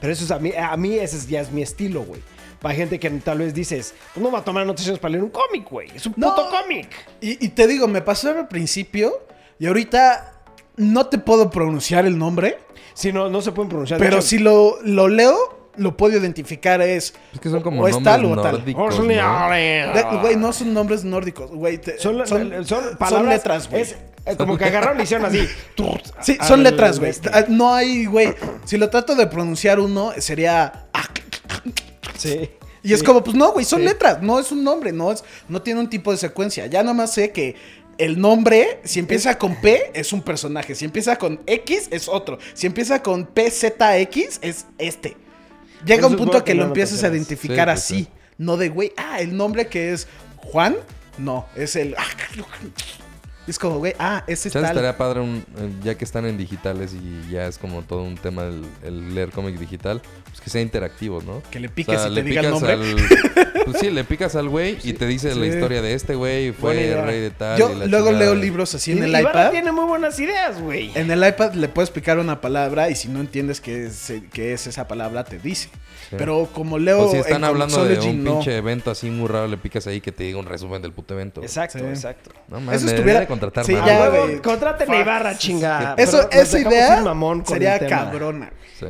[0.00, 2.22] Pero eso es a mí, a mí ese es- ya es mi estilo, güey.
[2.60, 5.30] Para gente que tal vez dices, pues no va a tomar anotaciones para leer un
[5.30, 5.88] cómic, güey.
[5.92, 6.28] Es un No.
[6.34, 6.88] puto cómic.
[7.20, 9.24] Y, y te digo, me pasó al principio
[9.58, 10.34] y ahorita
[10.76, 12.58] no te puedo pronunciar el nombre,
[12.94, 13.98] Si no, no se pueden pronunciar.
[13.98, 17.14] Pero si lo, lo leo, lo puedo identificar es.
[17.32, 18.52] Es que son como o es nombres tal o tal.
[18.58, 19.04] nórdicos, ¿no?
[19.94, 21.78] De- Güey, no son nombres nórdicos, güey.
[21.78, 23.34] te- Son, la- son, son palabras.
[23.34, 23.82] letras, güey.
[23.82, 25.46] Es, es como que agarraron y hicieron así.
[26.22, 27.10] Sí, al- son letras, güey.
[27.10, 27.30] este.
[27.32, 28.34] Ah, No hay, güey.
[28.64, 30.86] Si lo trato de pronunciar uno, sería.
[30.92, 31.04] ah,
[32.16, 32.50] Sí.
[32.82, 33.06] Y es Sí.
[33.06, 33.86] como, pues no, güey, son Sí.
[33.86, 36.66] letras, no es un nombre, no, es, no tiene un tipo de secuencia.
[36.66, 37.54] Ya nada más sé que
[37.98, 40.74] el nombre, si empieza con P, es un personaje.
[40.74, 42.38] Si empieza con X, es otro.
[42.54, 45.16] Si empieza con PZX, es este.
[45.84, 47.94] Llega un punto que que lo empiezas a identificar Sí, pues, así.
[48.04, 48.08] sí.
[48.38, 50.76] No de, güey, ah, el nombre que es Juan,
[51.18, 51.94] no, es el...
[53.46, 54.64] Es como, güey, ah, ese es tal.
[54.64, 58.16] estaría padre, un- eh, ya que están en digitales y ya es como todo un
[58.16, 61.42] tema el, el leer cómic digital, pues que sea interactivo, ¿no?
[61.50, 62.72] Que le piques y te diga el nombre.
[62.72, 62.96] al-
[63.64, 66.74] pues sí, le picas al güey y te dice la historia de este güey, fue
[66.80, 67.02] idea.
[67.04, 67.58] rey de tal.
[67.58, 68.24] Yo y la luego chingada.
[68.24, 69.50] leo libros así en Y- el Ivana iPad.
[69.50, 70.90] tiene muy buenas ideas, güey.
[70.94, 74.52] En el iPad le puedes picar una palabra y si no entiendes qué es, qué
[74.54, 75.68] es esa palabra, te dice.
[76.08, 76.16] Sí.
[76.18, 78.32] Pero como leo O si están en hablando de un no.
[78.34, 81.14] pinche evento así muy raro, le picas ahí que te diga un resumen del puto
[81.14, 81.40] evento.
[81.42, 81.84] Exacto, Sí.
[81.84, 82.30] exacto.
[82.48, 84.38] No mames, Eso me estuviera- contratar Sí, ya, güey.
[84.40, 85.94] Contraten a Ibarra, chinga.
[85.98, 87.04] Eso, esa idea
[87.46, 88.50] sería el cabrona.
[88.78, 88.86] Sí.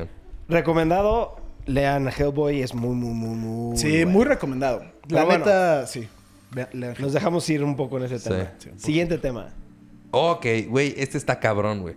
[0.50, 1.36] Recomendado,
[1.66, 3.76] lean Hellboy, es muy, muy, muy, muy.
[3.76, 4.10] Sí, bueno.
[4.10, 4.82] muy recomendado.
[5.08, 5.44] La bueno.
[5.44, 6.08] neta, sí.
[6.98, 8.50] Nos dejamos ir un poco en ese tema.
[8.58, 8.70] Sí.
[8.76, 9.50] Siguiente tema.
[10.10, 11.94] Ok, güey, este está cabrón, güey.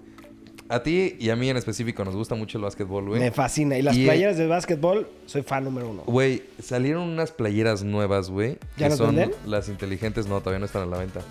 [0.70, 3.20] A ti y a mí en específico nos gusta mucho el básquetbol, güey.
[3.20, 3.78] Me fascina.
[3.78, 6.04] Y las Y- playeras de básquetbol, soy fan número uno.
[6.06, 8.58] Güey, salieron unas playeras nuevas, güey.
[8.78, 9.36] ¿Ya que las son venden?
[9.46, 11.22] las inteligentes, no, todavía no están a la venta.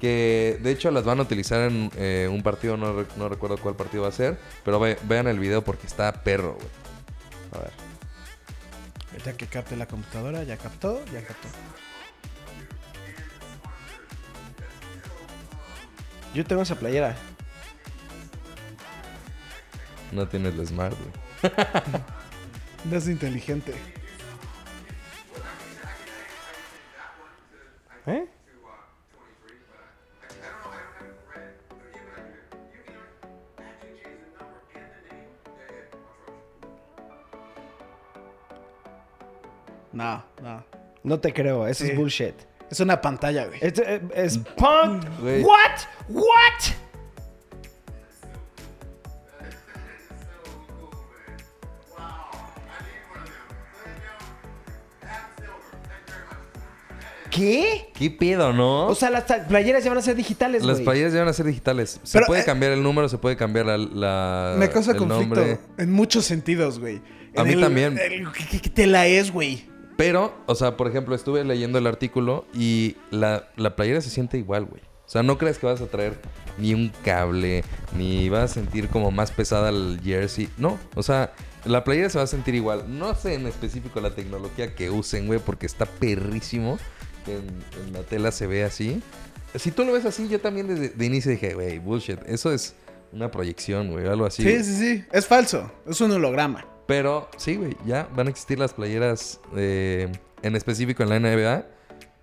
[0.00, 3.56] Que de hecho las van a utilizar en eh, un partido, no, re- no recuerdo
[3.58, 4.38] cuál partido va a ser.
[4.64, 6.68] Pero ve- vean el video porque está perro, güey.
[7.54, 7.72] A ver.
[9.24, 11.48] Ya que capte la computadora, ya captó, ya captó.
[16.34, 17.16] Yo tengo esa playera.
[20.12, 21.52] No tienes el smart, güey.
[22.84, 23.74] No es inteligente.
[28.06, 28.24] ¿Eh?
[39.92, 40.64] No, no.
[41.04, 41.90] No te creo, eso Sí.
[41.92, 42.34] es bullshit.
[42.70, 43.60] Es una pantalla, güey.
[43.62, 45.04] Es punk.
[45.20, 45.42] Güey.
[45.42, 45.80] What?
[46.08, 46.74] What?
[57.30, 57.90] ¿Qué?
[57.94, 58.86] ¿Qué pedo, no?
[58.86, 60.84] O sea, las playeras ya van a ser digitales, las güey.
[60.86, 62.00] playeras ya van a ser digitales.
[62.02, 63.76] Se Pero, puede eh, cambiar el número, se puede cambiar la.
[63.76, 65.58] la- Me causa el conflicto nombre.
[65.76, 67.02] en muchos sentidos, güey.
[67.36, 67.98] A En mí el- también.
[67.98, 69.66] el- ¿qué, qué- qué te la es, güey?
[69.98, 74.38] Pero, o sea, por ejemplo, estuve leyendo el artículo y la, la playera se siente
[74.38, 74.80] igual, güey.
[74.80, 76.20] O sea, no crees que vas a traer
[76.56, 77.64] ni un cable,
[77.96, 80.50] ni vas a sentir como más pesada el jersey.
[80.56, 81.32] No, o sea,
[81.64, 82.84] la playera se va a sentir igual.
[82.86, 86.78] No sé en específico la tecnología que usen, güey, porque está perrísimo.
[87.24, 87.48] que En,
[87.86, 89.02] en la tela se ve así.
[89.56, 92.20] Si tú lo ves así, yo también desde de inicio dije, güey, bullshit.
[92.26, 92.76] Eso es
[93.10, 94.44] una proyección, güey, algo así.
[94.44, 95.04] Sí, sí, sí.
[95.10, 95.72] Es falso.
[95.88, 96.64] Es un holograma.
[96.88, 100.10] Pero sí, güey, ya van a existir las playeras eh,
[100.42, 101.66] en específico en la NBA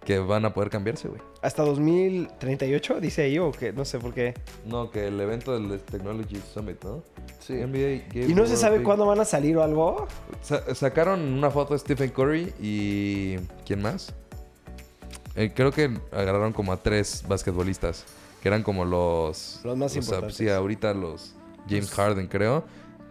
[0.04, 1.22] que van a poder cambiarse, güey.
[1.44, 4.34] Hasta 2038, dice ahí, o que no sé por qué.
[4.66, 7.04] No, que el evento del Technology Summit, ¿no?
[7.40, 8.08] Sí, NBA.
[8.12, 10.08] gave ¿Y no se sabe cuándo van a salir o algo?
[10.42, 13.38] Sa- sacaron una foto de Stephen Curry y.
[13.68, 14.14] ¿Quién más?
[15.36, 18.04] Eh, creo que agarraron como a tres basquetbolistas.
[18.42, 19.60] Que eran como los.
[19.64, 20.38] Los más o sea, importantes.
[20.38, 21.36] sí, ahorita los.
[21.70, 22.64] James Harden, creo.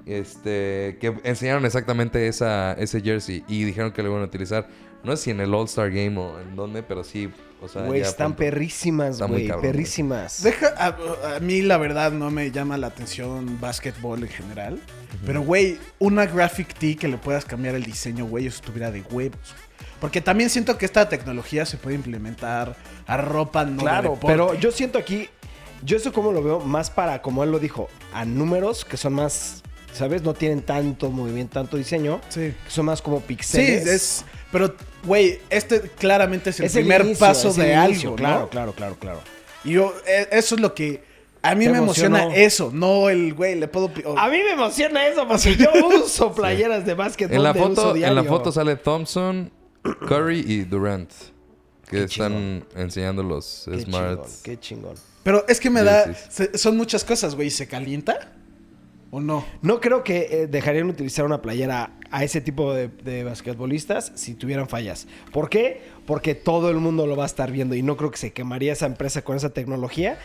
[0.06, 0.98] Este.
[1.00, 3.44] Que enseñaron exactamente esa, ese jersey.
[3.48, 4.68] Y dijeron que lo iban a utilizar.
[5.02, 7.30] No sé si en el All-Star Game o en dónde, pero sí.
[7.60, 8.38] O sea, Güey, están pronto.
[8.38, 9.48] perrísimas, güey.
[9.60, 10.42] Perrísimas.
[10.42, 14.80] Deja, a, a mí la verdad no me llama la atención básquetbol en general.
[15.24, 19.00] Pero, güey, una graphic tee que le puedas cambiar el diseño, güey, eso estuviera de
[19.02, 19.54] huevos.
[20.00, 24.70] Porque también siento que esta tecnología se puede implementar a ropa no claro, pero yo
[24.70, 25.30] siento aquí,
[25.82, 29.14] yo eso como lo veo más para, como él lo dijo, a números que son
[29.14, 29.62] más,
[29.94, 30.22] ¿sabes?
[30.22, 32.20] No tienen tanto movimiento, tanto diseño.
[32.28, 32.52] Sí.
[32.64, 33.86] Que son más como Sí, pixeles.
[33.86, 34.24] es...
[34.52, 38.08] Pero, güey, este claramente es el Es el primer inicio, paso es el de inicio,
[38.10, 38.48] algo, Claro, ¿no?
[38.50, 39.20] claro, claro, claro.
[39.64, 41.02] Y yo, e- eso es lo que...
[41.42, 43.90] A mí me emociona eso, no el, güey, le puedo...
[44.06, 45.70] oh, A mí me emociona eso porque yo
[46.02, 49.50] uso playeras de básquetbol En la, de uso foto, en la foto sale Thompson,
[50.08, 51.10] Curry y Durant.
[51.90, 54.22] Que Qué están enseñando los Qué Smarts.
[54.22, 54.94] chingón, qué chingón.
[55.22, 56.14] Pero es que me da...
[56.54, 57.50] Son muchas cosas, güey.
[57.50, 58.32] ¿Se calienta?
[59.14, 59.44] ¿O no?
[59.62, 64.34] No creo que eh, dejarían utilizar una playera a ese tipo de, de basquetbolistas si
[64.34, 65.06] tuvieran fallas.
[65.32, 65.82] ¿Por qué?
[66.04, 68.72] Porque todo el mundo lo va a estar viendo y no creo que se quemaría
[68.72, 70.18] esa empresa con esa tecnología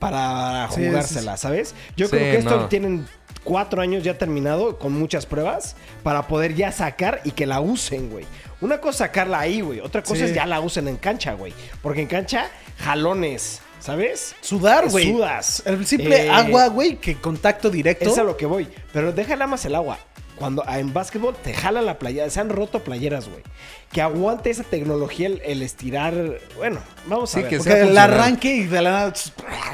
[0.00, 1.74] para Sí, jugársela, ¿sabes?
[1.96, 2.68] Yo Sí, creo que esto no.
[2.68, 3.06] tienen
[3.44, 8.10] cuatro años ya terminado con muchas pruebas para poder ya sacar y que la usen,
[8.10, 8.24] güey.
[8.60, 9.78] Una cosa es sacarla ahí, güey.
[9.80, 10.24] Otra cosa Sí.
[10.24, 11.52] es ya la usen en cancha, güey.
[11.80, 12.46] Porque en cancha,
[12.78, 14.34] jalones, ¿sabes?
[14.40, 15.12] Sudar, güey.
[15.12, 15.62] Sudas.
[15.64, 18.10] El simple Eh, agua, güey, que contacto directo.
[18.10, 18.68] Es a lo que voy.
[18.92, 19.98] Pero déjala más el agua.
[20.36, 23.42] Cuando ah, en básquetbol te jalan la playera, se han roto playeras, güey.
[23.90, 26.12] Que aguante esa tecnología, el, el estirar.
[26.56, 27.48] Bueno, vamos a Sí, ver.
[27.50, 29.12] que Porque el arranque y de la nada.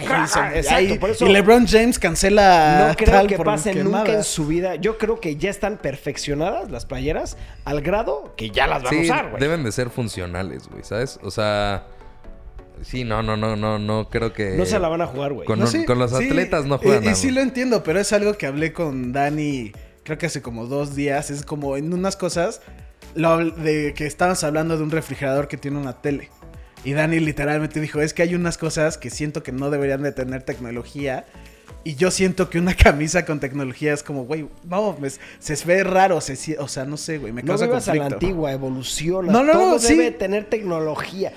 [0.00, 2.86] Exacto, ahí- por eso- y LeBron James cancela.
[2.90, 4.04] No creo tal que por pase quemada.
[4.04, 4.76] nunca en su vida.
[4.76, 9.00] Yo creo que ya están perfeccionadas las playeras al grado que ya las van a
[9.00, 9.40] usar, güey.
[9.42, 11.18] deben de ser funcionales, güey, ¿sabes?
[11.24, 11.86] O sea,
[12.82, 14.56] sí, no, no, no, no, no creo que...
[14.56, 15.46] No se la van a jugar, güey.
[15.46, 17.16] Con, No, un- sí, con los sí, atletas no y- juegan Y, nada.
[17.16, 19.72] sí lo entiendo, pero es algo que hablé con Dani,
[20.04, 21.30] creo que hace como dos días.
[21.30, 22.60] Es como en unas cosas
[23.14, 26.28] lo de que estábamos hablando de un refrigerador que tiene una tele.
[26.84, 30.10] Y Dani literalmente dijo, es que hay unas cosas que siento que no deberían de
[30.12, 31.26] tener tecnología.
[31.84, 35.84] Y yo siento que una camisa con tecnología es como, güey, no, me- se ve
[35.84, 38.26] raro, se o sea, no sé, güey, me No causa vivas a la conflicto.
[38.26, 39.32] antigua, evoluciona.
[39.32, 39.94] No, no, no, Todo sí.
[39.96, 41.32] debe tener tecnología.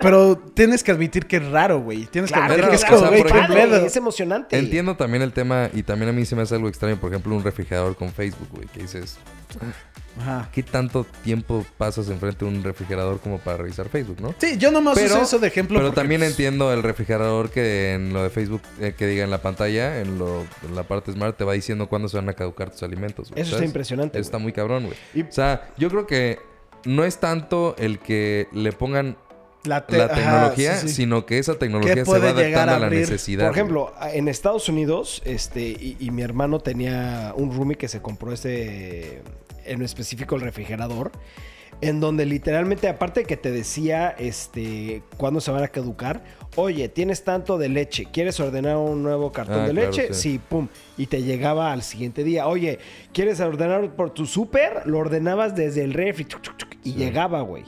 [0.00, 2.06] Pero tienes que admitir que es raro, güey.
[2.06, 4.58] Tienes Claro, que admitir que es como, güey, es emocionante.
[4.58, 7.34] Entiendo también el tema y también a mí se me hace algo extraño, por ejemplo,
[7.36, 9.18] un refrigerador con Facebook, güey, que dices,
[10.18, 10.48] Ajá.
[10.52, 14.34] ¿qué tanto tiempo pasas enfrente de un refrigerador como para revisar Facebook, no?
[14.38, 15.76] Sí, yo nomás uso eso de ejemplo.
[15.78, 19.22] Pero porque, también pues, entiendo el refrigerador que en lo de Facebook, eh, que diga
[19.24, 22.28] en la pantalla, en, lo, en la parte smart, te va diciendo cuándo se van
[22.28, 23.28] a caducar tus alimentos.
[23.32, 23.66] Eso está ¿sabes?
[23.68, 24.96] impresionante, Eso está muy cabrón, güey.
[25.14, 26.38] Y- O sea, yo creo que
[26.86, 29.16] no es tanto el que le pongan
[29.64, 30.94] La, te- la ajá, tecnología, sí, sí.
[30.94, 33.46] sino que esa tecnología se va adaptando a a la necesidad.
[33.48, 38.00] Por ejemplo, en Estados Unidos, este, y, y mi hermano tenía un roomie que se
[38.00, 39.22] compró este,
[39.66, 41.12] en específico el refrigerador,
[41.82, 46.22] en donde literalmente, aparte de que te decía, este, cuándo se van a caducar,
[46.56, 50.14] oye, tienes tanto de leche, ¿quieres ordenar un nuevo cartón Ah, de claro, leche?
[50.14, 50.32] sí.
[50.32, 52.78] Sí, pum, y te llegaba al siguiente día, oye,
[53.12, 54.86] ¿quieres ordenar por tu súper?
[54.86, 56.26] Lo ordenabas desde el refri,
[56.82, 57.64] y llegaba, güey.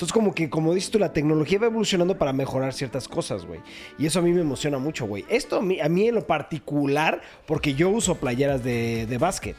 [0.00, 3.60] Entonces, como que, como dices tú, la tecnología va evolucionando para mejorar ciertas cosas, güey.
[3.98, 5.26] Y eso a mí me emociona mucho, güey.
[5.28, 9.56] Esto a mí, a mí en lo particular, porque yo uso playeras de, de básquet.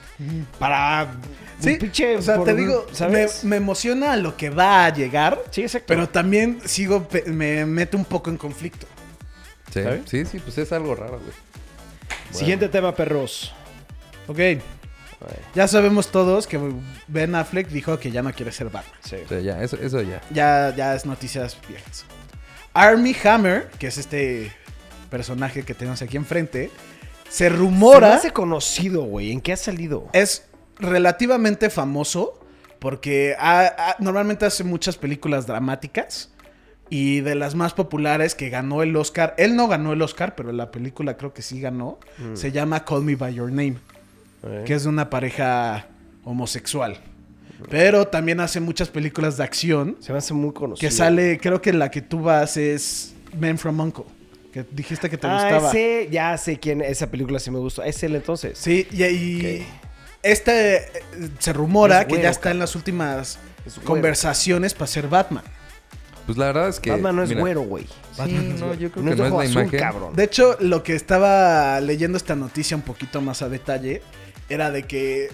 [0.57, 1.13] Para
[1.59, 2.15] Sí, un pinche.
[2.17, 3.43] o sea, por- te digo, me, ¿sabes?
[3.43, 5.85] me emociona lo que va a llegar, Sí, exacto.
[5.89, 8.87] pero también sigo, me mete un poco en conflicto.
[9.71, 10.01] sí, ¿sabes?
[10.09, 11.33] sí, sí, pues es algo raro, güey.
[12.31, 13.53] Siguiente tema, perros.
[14.27, 14.39] Ok,
[15.55, 16.59] ya sabemos todos que
[17.07, 18.95] Ben Affleck dijo que ya no quiere ser Batman.
[19.03, 19.17] Sí.
[19.25, 20.21] O sea, ya, eso, eso ya.
[20.31, 22.05] Ya, ya es noticias viejas.
[22.73, 24.51] Army Hammer, que es este
[25.09, 26.71] personaje que tenemos aquí enfrente,
[27.29, 28.15] se Se me rumora...
[28.15, 29.31] hace conocido, güey.
[29.31, 30.07] ¿En qué ha salido?
[30.13, 30.45] es
[30.79, 32.39] relativamente famoso
[32.79, 36.31] porque ha- ha- normalmente hace muchas películas dramáticas
[36.89, 40.51] y de las más populares que ganó el Oscar, él no ganó el Oscar, pero
[40.51, 41.99] la película creo que sí ganó,
[42.33, 43.75] se llama Call Me By Your Name,
[44.65, 45.87] que es de una pareja
[46.23, 46.97] homosexual.
[47.69, 50.87] Pero también hace muchas películas de acción Se me hace muy conocido.
[50.89, 54.05] que sale, creo que la que tú vas es Men from Uncle,
[54.51, 55.69] que dijiste que te Ah, gustaba.
[55.69, 56.81] ese, ya sé quién.
[56.81, 57.83] Esa película sí me gustó.
[57.83, 58.57] Es él entonces.
[58.57, 59.67] Sí, y, y
[60.23, 60.83] este eh,
[61.39, 65.43] se rumora Es que güero, ya está en las últimas Es conversaciones para ser Batman.
[66.25, 66.89] Pues la verdad es que.
[66.91, 67.85] Batman no es mira, güero, güey.
[68.25, 69.79] Sí, no, yo creo No que es no de es la azul, imagen.
[69.79, 70.15] cabrón.
[70.15, 74.01] De hecho, lo que estaba leyendo esta noticia un poquito más a detalle
[74.51, 75.29] era de que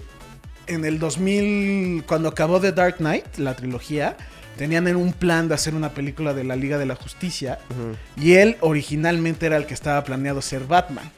[0.66, 4.16] en el 2000, cuando acabó The Dark Knight, la trilogía,
[4.56, 7.58] tenían en un plan de hacer una película de la Liga de la Justicia
[8.16, 11.10] y él originalmente era el que estaba planeado ser Batman.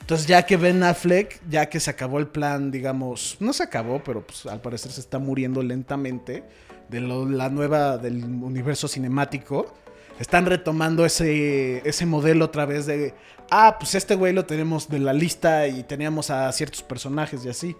[0.00, 4.02] Entonces, ya que Ben Affleck, ya que se acabó el plan, digamos, no se acabó,
[4.02, 6.42] pero pues al parecer se está muriendo lentamente
[6.88, 9.72] de lo- la nueva del universo cinemático,
[10.18, 13.14] están retomando ese, ese modelo otra vez de,
[13.50, 17.48] ah, pues este güey lo tenemos de la lista y teníamos a ciertos personajes y
[17.48, 17.76] así.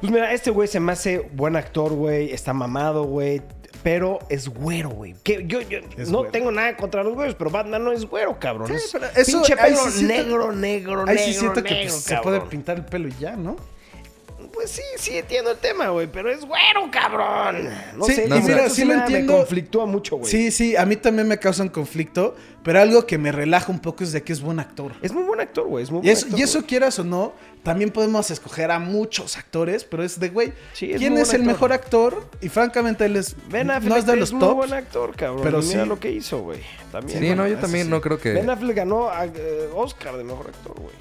[0.00, 2.30] Pues mira, este güey se me hace buen actor, güey.
[2.32, 3.42] Está mamado, güey.
[3.82, 5.14] Pero es güero, güey.
[5.22, 6.32] Que yo, yo Es no güero.
[6.32, 8.68] tengo nada contra los güeros, pero Batman no es güero, cabrón.
[8.68, 11.70] Sí, es pero eso- pinche pelo sí siento- negro, negro, Ahí negro, sí siento que
[11.74, 13.56] negro, pues, se puede pintar el pelo y ya, ¿no?
[14.58, 17.68] Pues sí, sí entiendo el tema, güey, pero es güero, cabrón.
[17.96, 19.32] No Sí, sé, y no mira, eso sí lo entiendo.
[19.34, 20.28] Me conflictúa mucho, güey.
[20.28, 23.78] Sí, sí, a mí también me causa un conflicto, pero algo que me relaja un
[23.78, 24.92] poco es de que es buen actor.
[25.00, 25.84] Es muy buen actor, güey.
[25.84, 28.80] Es muy Y buen eso, actor, y eso quieras o no, también podemos escoger a
[28.80, 31.52] muchos actores, pero es de, güey, Sí, es ¿quién muy es el actor.
[31.52, 32.28] mejor actor?
[32.40, 34.54] Y francamente él es, Ben Affleck no es de los muy tops.
[34.56, 35.42] buen actor, cabrón.
[35.44, 35.88] pero mira sí.
[35.88, 36.58] lo que hizo, güey.
[36.90, 37.20] También.
[37.20, 37.90] Sí, no, yo también sí.
[37.92, 38.32] no creo que.
[38.32, 40.94] Ben Affleck ganó a, eh, Oscar de mejor actor, güey.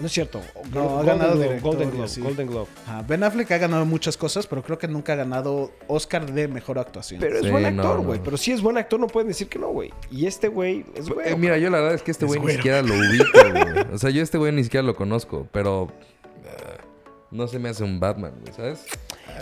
[0.00, 0.40] No es cierto.
[0.72, 2.04] No, ha ganado Globe, director Golden Globe.
[2.04, 2.20] así.
[2.20, 2.66] Golden Globe.
[2.86, 6.48] Ajá, Ben Affleck ha ganado muchas cosas, pero creo que nunca ha ganado Oscar de
[6.48, 7.20] mejor actuación.
[7.20, 8.02] Pero es Sí, buen actor, no.
[8.04, 8.20] güey.
[8.22, 9.92] Pero si es buen actor, no pueden decir que no, güey.
[10.10, 11.36] Y este güey es Eh, güey.
[11.36, 13.94] mira, yo la verdad es que este Es güey ni siquiera lo ubico, güey.
[13.94, 15.88] O sea, yo este güey ni siquiera lo conozco, pero
[16.44, 16.76] eh,
[17.30, 18.80] no se me hace un Batman, güey, ¿sabes?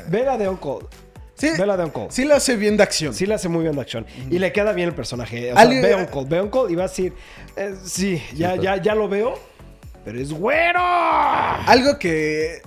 [0.08, 0.86] Vela de Uncle.
[1.34, 2.06] sí, Vela de Uncle.
[2.10, 3.12] sí lo hace bien de acción.
[3.14, 4.06] Sí le hace muy bien de acción.
[4.30, 5.52] Y le queda bien el personaje.
[5.52, 7.12] O sea, ve Uncle, ve Uncle y va a decir,
[7.56, 9.34] eh, sí, ya, ya, ya lo veo,
[10.04, 10.80] pero es güero.
[10.80, 12.62] Algo que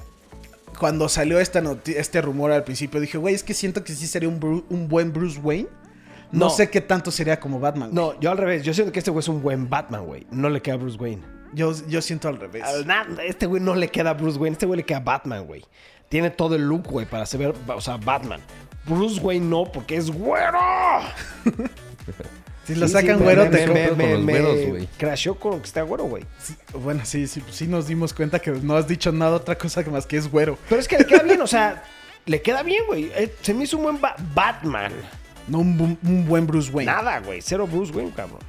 [0.79, 4.29] cuando salió esta este rumor al principio dije, güey, es que siento que sí sería
[4.29, 5.67] un, Bru- un buen Bruce Wayne.
[6.31, 6.49] No, No.
[6.49, 7.91] sé qué tanto sería como Batman.
[7.91, 7.95] güey.
[8.13, 8.63] No, yo al revés.
[8.63, 10.27] Yo siento que este güey es un buen Batman, güey.
[10.29, 11.21] No le queda a Bruce Wayne.
[11.53, 12.63] Yo, yo siento al revés.
[12.63, 14.53] Al na- Este güey no le queda a Bruce Wayne.
[14.53, 15.63] Este güey le queda a Batman, güey.
[16.09, 18.41] Tiene todo el look, güey, para ser, o sea, Batman.
[18.85, 20.59] Bruce Wayne no, porque es güero.
[22.67, 23.95] Si lo Sí, sacan sí, güero, me, te compro.
[23.95, 24.89] me, con me, los güeros, güey.
[24.97, 26.23] crasheó con que está güero, güey.
[26.73, 29.89] Bueno, sí, sí, sí nos dimos cuenta que no has dicho nada otra cosa que
[29.89, 30.57] más que es güero.
[30.67, 31.83] Pero es que le queda bien, o sea,
[32.25, 33.05] le queda bien, güey.
[33.15, 34.91] Eh, Se me hizo un buen Ba- Batman.
[35.47, 36.91] No un, bu- un buen Bruce Wayne.
[36.91, 37.41] Nada, güey.
[37.41, 38.39] Cero Bruce Wayne, cabrón.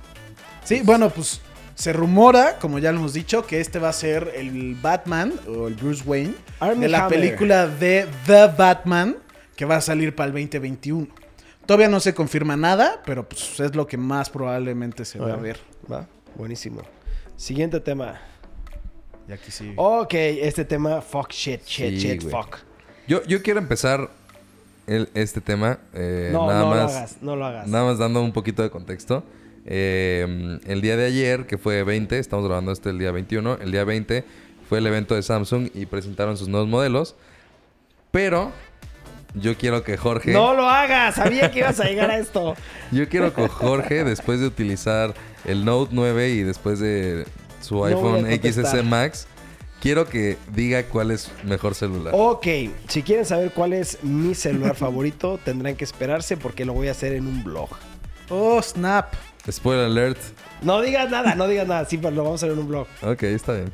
[0.64, 1.40] Sí, bueno, pues
[1.76, 5.68] se rumora, como ya lo hemos dicho, que este va a ser el Batman o
[5.68, 6.34] el Bruce Wayne
[6.76, 7.20] de la Hammer.
[7.20, 9.16] película de The Batman
[9.54, 11.06] que va a salir para el 2021.
[11.68, 15.36] Todavía no se confirma nada, pero pues es lo que más probablemente se va a
[15.36, 15.60] ver.
[15.92, 16.80] Va, buenísimo.
[17.36, 18.18] Siguiente tema.
[19.28, 19.74] Y aquí sí.
[19.76, 22.32] Ok, este tema, fuck shit, shit, Sí, shit, güey.
[22.34, 22.56] fuck.
[23.06, 24.08] Yo, yo quiero empezar
[24.86, 27.68] el- este tema, eh, No, nada no más, lo hagas, no lo hagas.
[27.68, 29.22] nada más dando un poquito de contexto.
[29.66, 33.72] Eh, el día de ayer, que fue 20, estamos grabando este el día 21, el
[33.72, 34.24] día 20
[34.70, 37.14] fue el evento de Samsung y presentaron sus nuevos modelos.
[38.10, 38.52] Pero
[39.40, 40.32] yo quiero que Jorge...
[40.32, 42.54] No lo hagas, sabía que ibas a llegar a esto.
[42.90, 45.14] Yo quiero que Jorge, después de utilizar
[45.44, 47.26] el Note 9 y después de
[47.60, 48.76] su iPhone contestar.
[48.78, 49.26] XS Max,
[49.80, 52.14] quiero que diga cuál es mejor celular.
[52.16, 52.46] Ok,
[52.88, 56.92] si quieren saber cuál es mi celular favorito, tendrán que esperarse porque lo voy a
[56.92, 57.68] hacer en un blog.
[58.30, 59.14] Oh, snap.
[59.50, 60.18] Spoiler alert.
[60.62, 62.86] No digas nada, no digas nada, sí, pero lo vamos a hacer en un blog.
[63.02, 63.72] Ok, está bien.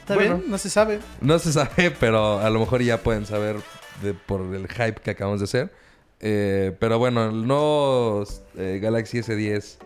[0.00, 0.36] ¿Está Bueno.
[0.38, 0.50] bien?
[0.50, 1.00] No se sabe.
[1.20, 3.56] No se sabe, pero a lo mejor ya pueden saber
[4.02, 5.72] de- por el hype que acabamos de hacer.
[6.20, 8.24] Eh, pero bueno, el nuevo
[8.56, 9.76] eh, Galaxy S10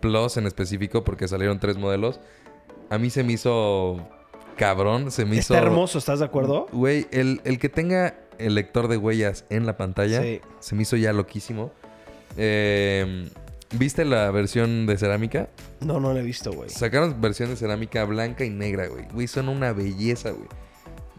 [0.00, 2.20] Plus en específico, porque salieron tres modelos,
[2.88, 4.08] a mí se me hizo
[4.56, 5.54] cabrón, se me hizo...
[5.54, 6.66] Está hermoso, ¿estás de acuerdo?
[6.72, 10.40] Güey, el, el que tenga el lector de huellas en la pantalla Sí.
[10.60, 11.70] se me hizo ya loquísimo.
[12.36, 13.28] Eh,
[13.72, 15.48] ¿Viste la versión de cerámica?
[15.80, 16.70] No, no lo he visto, güey.
[16.70, 19.06] Sacaron versión de cerámica blanca y negra, güey.
[19.12, 20.48] Güey, son una belleza, güey.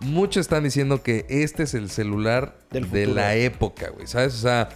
[0.01, 4.07] Muchos están diciendo que este es el celular de la época, güey.
[4.07, 4.33] ¿Sabes?
[4.35, 4.69] O sea,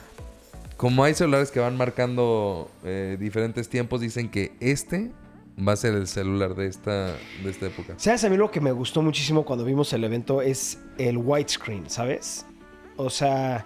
[0.78, 5.12] como hay celulares que van marcando eh, diferentes tiempos, dicen que este
[5.58, 7.94] va a ser el celular de esta, de esta época.
[7.98, 8.24] ¿Sabes?
[8.24, 12.46] A mí lo que me gustó muchísimo cuando vimos el evento es el widescreen, ¿sabes?
[12.98, 13.66] O sea,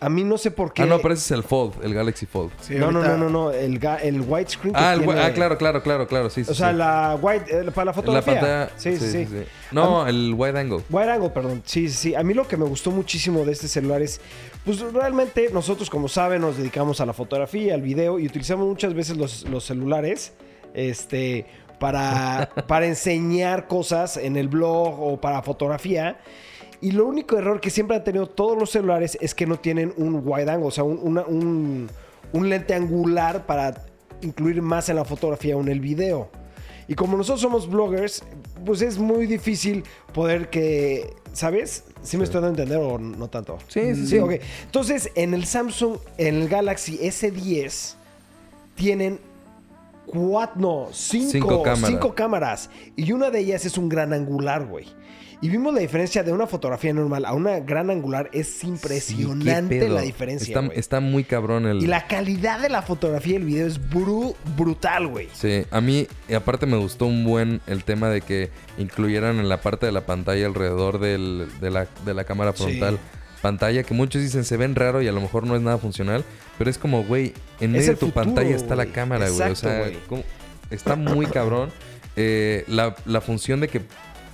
[0.00, 0.82] a mí no sé por qué.
[0.82, 2.52] Ah, no, pero ese es el Fold, el Galaxy Fold.
[2.60, 4.74] Sí, no, no, ahorita- no, no, no, el, ga- el widescreen.
[4.76, 6.50] Ah, el tiene- ah, claro, claro, claro, claro, sí, sí.
[6.50, 6.76] O sea, sí.
[6.76, 8.34] la wide, eh, para la La fotografía.
[8.34, 8.70] pantalla.
[8.76, 9.44] sí, sí, sí.
[9.72, 10.82] No, el wide angle.
[10.90, 11.62] Wide angle, perdón.
[11.64, 12.14] Sí, sí, sí.
[12.14, 14.20] A mí lo que me gustó muchísimo de este celular es,
[14.64, 18.94] pues realmente nosotros, como saben, nos dedicamos a la fotografía, al video y utilizamos muchas
[18.94, 20.32] veces los, los celulares,
[20.74, 21.46] este,
[21.80, 26.18] para, para enseñar cosas en el blog o para fotografía.
[26.80, 29.92] Y lo único error que siempre han tenido todos los celulares es que no tienen
[29.96, 31.88] un wide angle, o sea, un, una- un-
[32.32, 33.84] un lente angular para
[34.22, 36.28] incluir más en la fotografía o en el video.
[36.86, 38.22] Y como nosotros somos bloggers,
[38.64, 41.84] pues es muy difícil poder que, ¿sabes?
[42.02, 43.58] ¿Sí me estoy dando a entender o no tanto?
[43.68, 44.06] Sí, sí, sí.
[44.06, 44.18] sí.
[44.18, 44.32] ok.
[44.64, 47.94] Entonces, en el Samsung, en el Galaxy S10,
[48.74, 49.20] tienen
[50.12, 51.88] cuatro, no, cinco, Cinco cámaras.
[51.90, 52.70] cinco cámaras.
[52.96, 54.86] Y una de ellas es un gran angular, güey.
[55.40, 58.28] Y vimos la diferencia de una fotografía normal a una gran angular.
[58.32, 61.82] Es impresionante la diferencia, Está, está muy cabrón el.
[61.82, 65.28] Y la calidad de la fotografía y el video es bru- brutal, güey.
[65.32, 69.48] Sí, a mí, y aparte me gustó un buen el tema de que incluyeran en
[69.48, 72.64] la parte de la pantalla alrededor del- de, la, de la cámara Sí.
[73.42, 76.24] Pantalla que muchos dicen se ven raro y a lo mejor no es nada funcional,
[76.58, 79.50] pero es como, güey, en medio de tu futuro, pantalla está la cámara, güey.
[79.52, 79.90] O sea,
[80.70, 81.70] está muy cabrón.
[82.16, 83.82] Eh, la, la función de que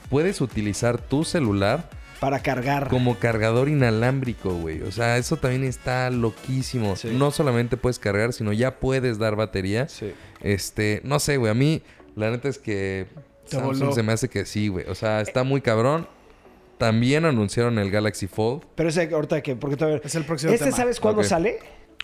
[0.09, 2.89] puedes utilizar tu celular Para cargar.
[2.89, 4.81] como cargador inalámbrico, güey.
[4.83, 6.97] O sea, eso también está loquísimo.
[6.97, 7.11] Sí.
[7.13, 9.87] No solamente puedes cargar, sino ya puedes dar batería.
[9.89, 10.15] Sí.
[10.41, 11.51] Este, no sé, güey.
[11.51, 11.83] A mí,
[12.17, 13.07] la neta es que
[13.45, 14.87] Samsung se me hace que sí, güey.
[14.89, 16.09] O sea, está muy cabrón.
[16.85, 20.03] También anunciaron el Galaxy Fold, Pero ese ahorita que, porque todavía...
[20.05, 20.77] Es el próximo ¿Este tema.
[20.77, 21.27] sabes cuándo Ok.
[21.29, 21.59] sale?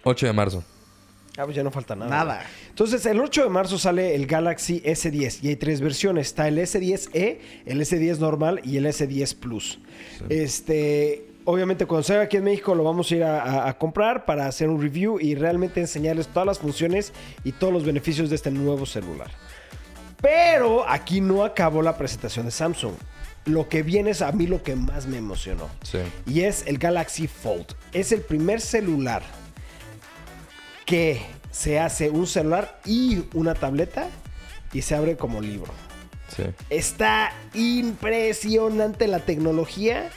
[0.05, 0.64] 8 de marzo.
[1.37, 2.11] Ah, pues ya no falta nada.
[2.11, 2.43] Nada.
[2.70, 6.28] Entonces, el 8 de marzo sale el Galaxy S10 y hay tres versiones.
[6.28, 9.78] Está el S10e, el S10 normal y el S10 Plus.
[10.31, 14.24] Este, obviamente, cuando salga aquí en México lo vamos a ir a, a- a comprar
[14.24, 17.12] para hacer un review y realmente enseñarles todas las funciones
[17.45, 19.31] y todos los beneficios de este nuevo celular.
[20.22, 22.95] Pero aquí no acabó la presentación de Samsung.
[23.47, 25.68] Lo que viene es a mí lo que más me emocionó.
[25.82, 25.99] Sí.
[26.26, 27.66] Y es el Galaxy Fold.
[27.93, 29.22] Es el primer celular
[30.84, 34.09] que se hace un celular y una tableta
[34.72, 35.72] y se abre como libro.
[36.36, 36.45] Sí.
[36.68, 40.11] Está impresionante la tecnología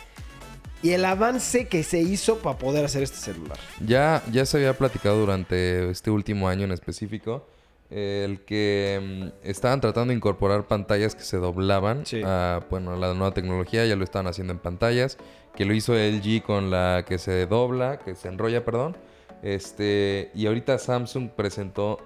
[0.83, 3.57] y el avance que se hizo para poder hacer este celular.
[3.79, 7.47] Ya, ya se había platicado durante este último año en específico.
[7.95, 12.21] El que mm, estaban tratando de incorporar pantallas que se doblaban Sí.
[12.25, 15.17] a bueno, la nueva tecnología, ya lo estaban haciendo en pantallas.
[15.55, 18.97] Que lo hizo LG con la que se dobla, que se enrolla, perdón.
[19.43, 21.99] Este, y ahorita Samsung presentó.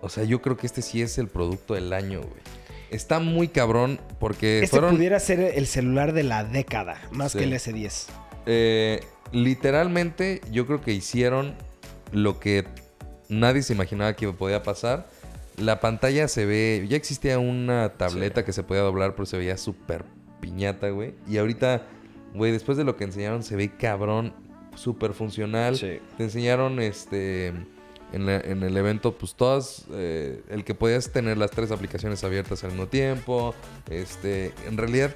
[0.00, 2.40] O sea, yo creo que este sí es el producto del año, güey.
[2.90, 4.96] Está muy cabrón porque Este fueron.
[4.96, 7.38] pudiera ser el celular de la década, más Sí.
[7.38, 8.06] que el S10.
[8.46, 9.00] Eh,
[9.32, 11.54] literalmente, yo creo que hicieron
[12.12, 12.64] lo que
[13.32, 15.08] nadie se imaginaba que podía pasar.
[15.56, 16.86] La pantalla se ve.
[16.88, 20.04] Ya existía una tableta que se podía doblar, pero se veía súper
[20.40, 21.14] piñata, güey.
[21.28, 21.82] Y ahorita,
[22.34, 24.32] güey, después de lo que enseñaron, se ve cabrón,
[24.74, 25.76] súper funcional.
[25.76, 25.98] Sí.
[26.16, 27.52] Te enseñaron este.
[28.14, 29.84] En, la- en el evento, pues todas.
[29.92, 33.54] eh, el que podías tener las tres aplicaciones abiertas al mismo tiempo.
[33.90, 34.52] Este.
[34.66, 35.14] En realidad,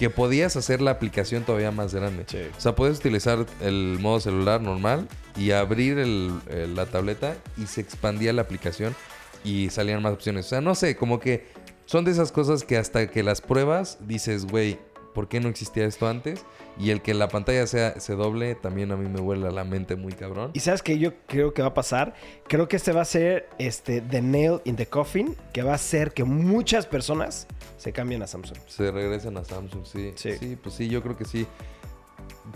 [0.00, 2.24] que podías hacer la aplicación todavía más grande.
[2.26, 2.38] Sí.
[2.56, 7.66] O sea, puedes utilizar el modo celular normal y abrir el- el- la tableta y
[7.66, 8.96] se expandía la aplicación
[9.44, 10.46] y salían más opciones.
[10.46, 11.48] O sea, no sé, como que
[11.84, 14.78] son de esas cosas que hasta que las pruebas dices, güey,
[15.14, 16.46] ¿por qué no existía esto antes?
[16.80, 19.64] Y el que la pantalla sea, se doble también a mí me huele a la
[19.64, 20.50] mente muy cabrón.
[20.54, 22.14] Y sabes que yo creo que va a pasar.
[22.48, 25.74] Creo que este va a ser este The Nail in the Coffin, que va a
[25.74, 28.56] hacer que muchas personas se cambien a Samsung.
[28.66, 30.12] Se regresan a Samsung, sí.
[30.14, 30.32] Sí.
[30.38, 31.46] Sí, pues sí, yo creo que sí.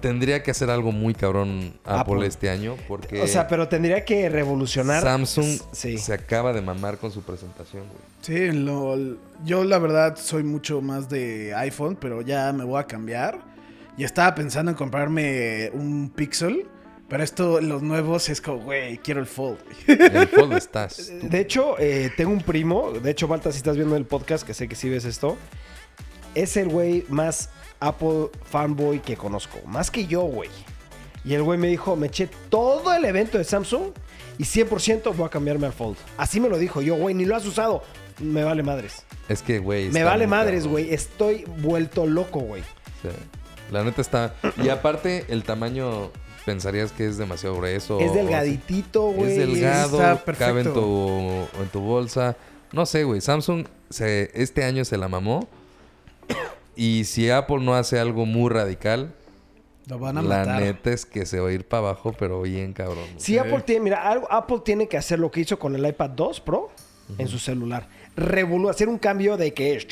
[0.01, 2.27] Tendría que hacer algo muy cabrón Apple, Apple.
[2.27, 3.23] este año porque...
[3.23, 5.03] O sea, pero tendría que revolucionar.
[5.03, 5.99] Samsung Sí.
[5.99, 7.99] se acaba de mamar con su presentación, güey.
[8.23, 12.85] Sí, lo- yo la verdad soy mucho más de iPhone, pero ya me voy a
[12.87, 13.54] cambiar.
[13.97, 16.67] Y estaba pensando en comprarme un Pixel,
[17.09, 19.59] pero esto, los nuevos, es como, güey, quiero el Fold.
[19.87, 21.13] El Fold estás.
[21.23, 22.91] De hecho, eh, tengo un primo.
[22.91, 25.37] De hecho, Balta, si estás viendo el podcast, que sé que sí ves esto.
[26.35, 29.61] Es el güey más Apple fanboy que conozco.
[29.67, 30.51] Más que yo, güey.
[31.25, 33.93] Y el güey me dijo, me eché todo el evento de Samsung
[34.37, 35.97] y 100% voy a cambiarme al Fold.
[36.19, 37.85] Así me lo dijo yo, güey, ni lo has usado.
[38.19, 39.05] Me vale madres.
[39.29, 39.91] Es que, güey.
[39.91, 40.93] Me vale madres, güey.
[40.93, 42.63] Estoy vuelto loco, güey.
[43.03, 43.09] Sí.
[43.71, 44.35] La neta está.
[44.63, 46.11] Y aparte, el tamaño
[46.45, 47.99] pensarías que es demasiado grueso.
[48.01, 49.33] Es delgaditito, güey.
[49.33, 50.47] Es delgado, está perfecto.
[50.47, 52.37] cabe en tu, en tu bolsa.
[52.73, 53.21] No sé, güey.
[53.21, 55.49] Samsung se, este año se la mamó.
[56.77, 59.15] Y si Apple no hace algo muy radical,
[59.87, 60.61] Lo van a la matar.
[60.63, 62.97] neta es que se va a ir para abajo, pero bien cabrón.
[63.13, 63.21] güey.
[63.21, 66.11] Si Apple tiene, mira, algo- Apple tiene que hacer lo que hizo con el iPad
[66.11, 66.71] 2 Pro
[67.19, 67.87] en su celular.
[68.17, 69.87] Revolu hacer un cambio de que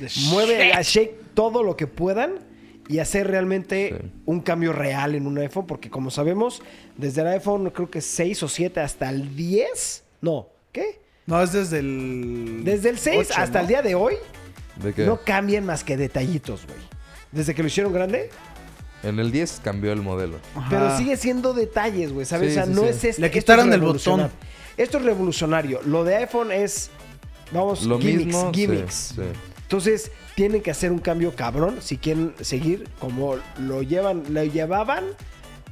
[0.00, 2.40] De mueve a shake todo lo que puedan
[2.88, 4.10] y hacer realmente Sí.
[4.26, 6.62] un cambio real en un iPhone, porque como sabemos,
[6.96, 11.00] desde el iPhone creo que 6 o 7 hasta el 10, no, ¿qué?
[11.26, 12.60] No, es desde el.
[12.64, 13.62] Desde el 6 ocho, hasta ¿no?
[13.62, 14.14] el día de hoy,
[14.82, 15.04] ¿De qué?
[15.04, 16.78] no cambian más que detallitos, güey.
[17.32, 18.30] Desde que lo hicieron grande,
[19.02, 20.38] En el 10 cambió el modelo.
[20.54, 20.68] Ajá.
[20.70, 22.52] Pero sigue siendo detalles, güey, ¿sabes?
[22.54, 22.88] Sí, o sea, sí, no sí.
[22.88, 23.20] es este.
[23.22, 24.32] Le quitaron es el revolucionario.
[24.32, 24.48] botón.
[24.76, 25.80] Esto es revolucionario.
[25.84, 26.90] Lo de iPhone es,
[27.52, 28.50] vamos, Lo gimmicks, mismo.
[28.54, 28.94] sí, gimmicks.
[29.16, 29.22] sí.
[29.62, 35.04] Entonces, tienen que hacer un cambio cabrón si quieren seguir como lo llevan, lo llevaban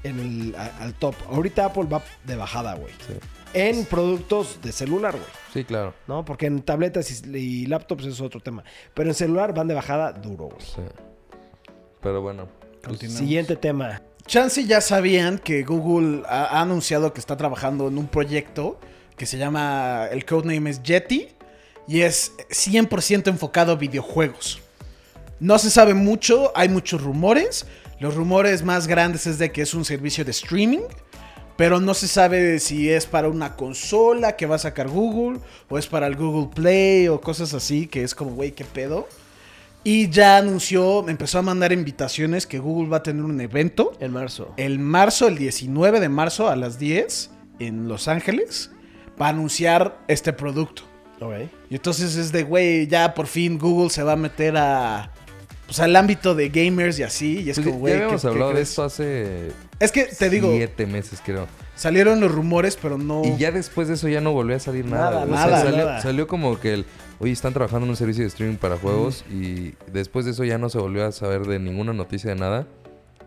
[0.02, 1.14] en el, a- al top.
[1.30, 2.92] Ahorita Apple va de bajada, güey.
[3.06, 3.12] Sí.
[3.54, 5.24] En productos de celular, güey.
[5.52, 5.94] Sí, claro.
[6.08, 6.24] ¿No?
[6.24, 8.64] Porque en tabletas y, y laptops es otro tema.
[8.94, 10.60] Pero en celular van de bajada duro, güey.
[10.60, 10.82] Sí.
[12.02, 12.48] Pero bueno.
[12.84, 13.18] Continuamos.
[13.20, 14.02] Siguiente tema.
[14.26, 18.78] Chance ya sabían que Google ha, ha anunciado que está trabajando en un proyecto
[19.16, 21.28] que se llama, el codename es Yeti
[21.86, 24.60] y es 100% enfocado a videojuegos.
[25.40, 27.66] No se sabe mucho, hay muchos rumores.
[28.00, 30.82] Los rumores más grandes es de que es un servicio de streaming,
[31.56, 35.78] pero no se sabe si es para una consola que va a sacar Google o
[35.78, 39.08] es para el Google Play o cosas así, que es como, güey, ¿qué pedo?
[39.84, 44.12] Y ya anunció, empezó a mandar invitaciones que Google va a tener un evento En
[44.12, 44.54] marzo.
[44.56, 48.70] el marzo, el 19 de marzo a las 10 en Los Ángeles
[49.18, 50.93] para anunciar este producto.
[51.70, 55.10] Y entonces es de, güey, ya por fin Google se va a meter a,
[55.66, 57.40] pues, al ámbito de gamers y así.
[57.42, 57.94] Y es Pues como, ya güey.
[57.94, 61.46] habíamos ¿qué- qué hablado de esto hace Es que te digo, siete meses, creo.
[61.74, 63.22] salieron los rumores, pero no.
[63.24, 65.20] Y ya después de eso ya no volvió a salir nada.
[65.24, 66.00] O sea, nada, salió, nada.
[66.02, 66.86] salió como que el...
[67.20, 70.58] Oye, están trabajando en un servicio de streaming para juegos y después de eso ya
[70.58, 72.66] no se volvió a saber de ninguna noticia de nada.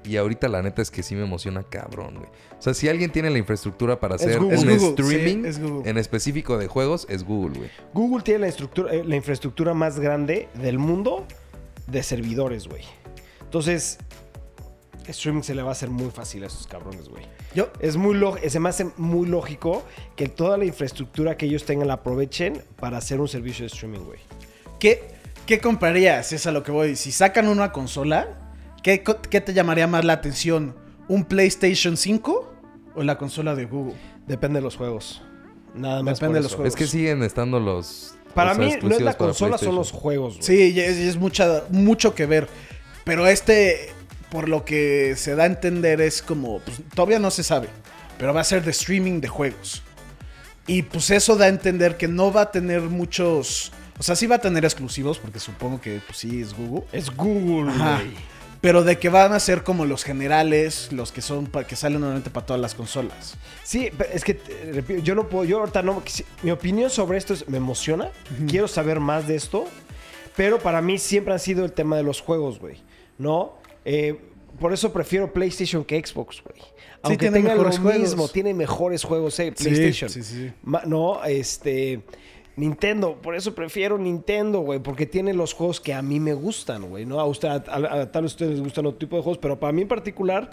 [0.03, 2.29] Y ahorita la neta es que sí me emociona cabrón, güey.
[2.57, 4.57] O sea, si alguien tiene la infraestructura para Es hacer Google.
[4.57, 5.89] un Es Google, streaming sí, es Google.
[5.89, 7.69] en específico de juegos, es Google, güey.
[7.93, 11.25] Google tiene la, estructura, eh, la infraestructura más grande del mundo
[11.87, 12.83] de servidores, güey.
[13.41, 13.97] Entonces,
[15.07, 17.23] streaming se le va a hacer muy fácil a esos cabrones, güey.
[17.55, 19.83] Yo, Es muy lógico, se me hace muy lógico
[20.15, 23.99] que toda la infraestructura que ellos tengan la aprovechen para hacer un servicio de streaming,
[24.05, 24.19] güey.
[24.79, 25.03] ¿qué,
[25.45, 26.33] ¿qué comprarías?
[26.33, 26.95] Es a lo que voy.
[26.95, 28.46] Si sacan una consola,
[28.83, 30.75] ¿qué, te llamaría más la atención?
[31.07, 32.53] ¿Un PlayStation 5
[32.95, 33.95] o la consola de Google?
[34.27, 35.21] Depende de los juegos.
[35.73, 36.19] Nada más.
[36.19, 36.57] Depende por de los eso.
[36.57, 36.73] juegos.
[36.73, 38.15] Es que siguen estando los...
[38.33, 40.43] Para o sea, mí no es la consola, son los juegos, güey.
[40.43, 42.47] Sí, es, es mucha, mucho que ver.
[43.03, 43.89] Pero este,
[44.29, 46.59] por lo que se da a entender, es como.
[46.59, 47.69] pues, todavía no se sabe.
[48.17, 49.83] Pero va a ser de streaming de juegos.
[50.65, 53.71] Y pues eso da a entender que no va a tener muchos.
[53.97, 56.83] O sea, sí va a tener exclusivos, porque supongo que pues sí es Google.
[56.91, 58.13] Es Google, güey.
[58.61, 62.29] Pero de que van a ser como los generales, los que son que salen normalmente
[62.31, 63.35] para todas las consolas.
[63.63, 64.39] Sí, es que
[65.03, 66.01] yo no puedo, yo ahorita no,
[66.41, 68.09] mi opinión sobre esto es, me emociona,
[68.47, 69.65] quiero saber más de esto,
[70.35, 72.77] pero para mí siempre han sido el tema de los juegos, güey,
[73.17, 73.57] ¿no?
[73.85, 74.19] Eh,
[74.59, 76.59] por eso prefiero PlayStation que Xbox, güey.
[77.03, 78.01] Aunque tiene tenga lo mejores juegos.
[78.01, 80.09] mismo, tiene mejores juegos, eh, Sí, PlayStation.
[80.09, 80.51] sí, sí.
[80.63, 82.01] Ma- no, este...
[82.57, 86.89] Nintendo, por eso prefiero Nintendo, güey, porque tiene los juegos que a mí me gustan,
[86.89, 87.19] güey, ¿no?
[87.19, 87.61] A usted, a,
[88.01, 90.49] a- tal vez ustedes les gustan otro tipo de juegos, pero para mí en particular,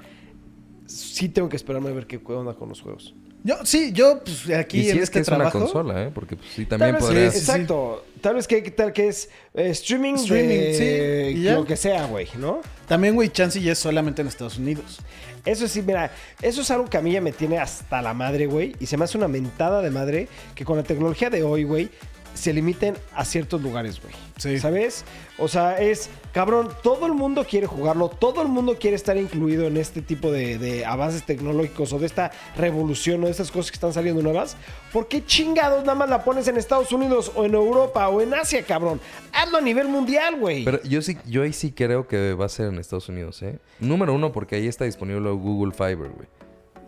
[0.87, 3.15] sí tengo que esperarme a ver qué onda con los juegos.
[3.47, 5.59] Yo, sí, yo pues, aquí Y si en es este que es trabajo.
[5.59, 6.11] una consola, ¿eh?
[6.15, 7.33] Porque pues, sí, Tal también vez, podrías...
[7.35, 8.05] sí, exacto.
[8.23, 12.27] Tal vez que tal que es eh, streaming, Streaming, de sí, lo que sea, güey,
[12.39, 12.63] ¿no?
[12.89, 14.99] También, güey, Chansey ya es solamente en Estados Unidos.
[15.45, 18.47] Eso sí, mira, eso es algo que a mí ya me tiene hasta la madre,
[18.47, 18.75] güey.
[18.81, 21.91] Y se me hace una mentada de madre que con la tecnología de hoy, güey,
[22.35, 24.15] se limiten a ciertos lugares, güey.
[24.37, 24.59] Sí.
[24.59, 25.05] ¿Sabes?
[25.39, 29.67] O sea, es, cabrón, todo el mundo quiere jugarlo, todo el mundo quiere estar incluido
[29.67, 33.71] en este tipo de, de avances tecnológicos o de esta revolución o de estas cosas
[33.71, 34.57] que están saliendo nuevas.
[34.93, 38.35] ¿Por qué chingados nada más la pones en Estados Unidos o en Europa o en
[38.35, 39.01] Asia, cabrón?
[39.33, 40.65] Hazlo a nivel mundial, güey.
[40.65, 43.59] Pero yo sí, yo ahí sí creo que va a ser en Estados Unidos, ¿eh?
[43.81, 46.29] Número uno, porque ahí está disponible Google Fiber, güey.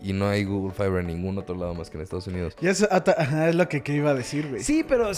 [0.07, 2.55] Y no hay Google Fiber en ningún otro lado más que en Estados Unidos.
[2.61, 4.63] Y eso es lo que, que iba a decir, güey.
[4.63, 5.11] Sí, pero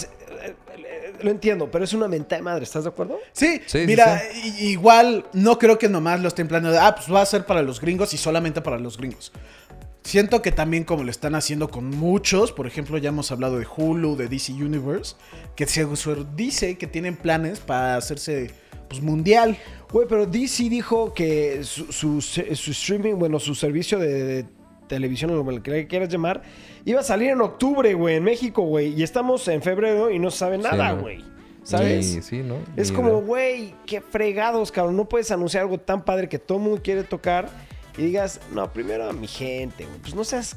[1.22, 3.18] lo entiendo, pero es una mentada de madre, ¿estás de acuerdo?
[3.32, 4.22] Sí, Sí, sí, mira,
[4.60, 6.80] igual no creo que nomás lo estén planeando.
[6.80, 9.32] Ah, pues va a ser para los gringos y solamente para los gringos.
[10.04, 13.66] Siento que también como lo están haciendo con muchos, por ejemplo, ya hemos hablado de
[13.66, 15.16] Hulu, de DC Universe,
[15.54, 18.52] que se se dice que tienen planes para hacerse
[18.88, 19.58] pues mundial.
[19.92, 24.46] Güey, pero DC dijo que su, su- su streaming, bueno, su servicio de, de
[24.88, 26.42] televisión, o lo que quieras llamar,
[26.84, 28.94] iba a salir en octubre, güey, en México, güey.
[28.98, 31.02] Y estamos en febrero y no se sabe nada, ¿no?
[31.02, 31.24] güey.
[31.62, 32.14] ¿Sabes?
[32.16, 32.56] Ni- sí, ¿no?
[32.76, 34.96] Es como, güey, qué fregados, cabrón.
[34.96, 37.48] No puedes anunciar algo tan padre que todo el mundo quiere tocar
[37.98, 39.98] y digas, no, primero a mi gente, güey.
[40.00, 40.56] Pues no seas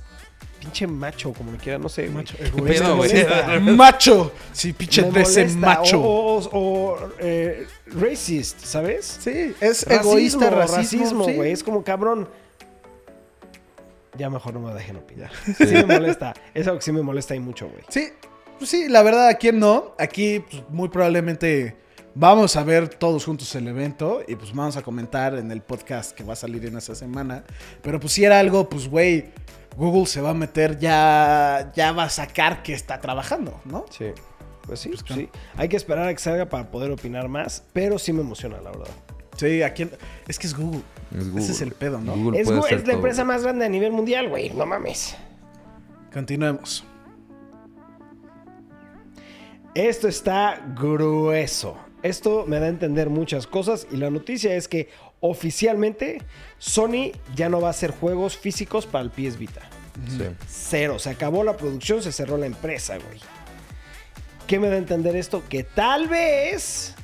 [0.62, 2.08] pinche macho, como lo quieras, no sé.
[2.08, 2.80] Macho, güey?
[2.96, 3.60] molesta.
[3.60, 4.32] macho.
[4.54, 6.00] Sí, pinche ese macho.
[6.00, 9.18] O, o- o, eh, racist, ¿sabes?
[9.22, 11.48] sí, es Racismo, egoísta, racismo, racismo, güey.
[11.50, 11.54] sí.
[11.54, 12.30] Es como cabrón.
[14.18, 15.32] Ya mejor no me dejen opinar.
[15.58, 16.34] Sí, me molesta.
[16.54, 17.84] Es algo que sí me molesta y mucho, güey.
[17.90, 18.10] Sí,
[18.58, 19.96] pues sí, la verdad, aquí no.
[19.98, 21.76] Aquí pues, muy probablemente
[22.14, 26.12] vamos a ver todos juntos el evento y pues vamos a comentar en el podcast
[26.12, 27.44] que va a salir en esa semana.
[27.82, 29.30] Pero pues si era algo, pues güey,
[29.78, 33.86] Google se va a meter, ya, ya va a sacar que está trabajando, ¿no?
[33.90, 34.08] Sí.
[34.66, 35.30] Pues sí, pues sí.
[35.58, 38.72] Hay que esperar a que salga para poder opinar más, pero sí me emociona, la
[38.72, 38.88] verdad.
[39.38, 39.88] Sí, aquí
[40.28, 40.82] es que es Google.
[41.18, 42.16] Es Google, Ese es el pedo, ¿no?
[42.16, 42.96] Google Es, hacer es la todo.
[42.96, 44.50] empresa más grande a nivel mundial, güey.
[44.52, 45.16] No mames.
[46.14, 46.84] Continuemos.
[49.74, 51.78] Esto está grueso.
[52.04, 56.22] Esto me da a entender muchas cosas y la noticia es que oficialmente
[56.58, 59.62] Sony ya no va a hacer juegos físicos para el PS Vita.
[60.10, 60.24] Sí.
[60.48, 61.00] Cero.
[61.00, 63.20] Se acabó la producción, se cerró la empresa, güey.
[64.48, 65.44] ¿Qué me da a entender esto?
[65.48, 66.96] Que tal vez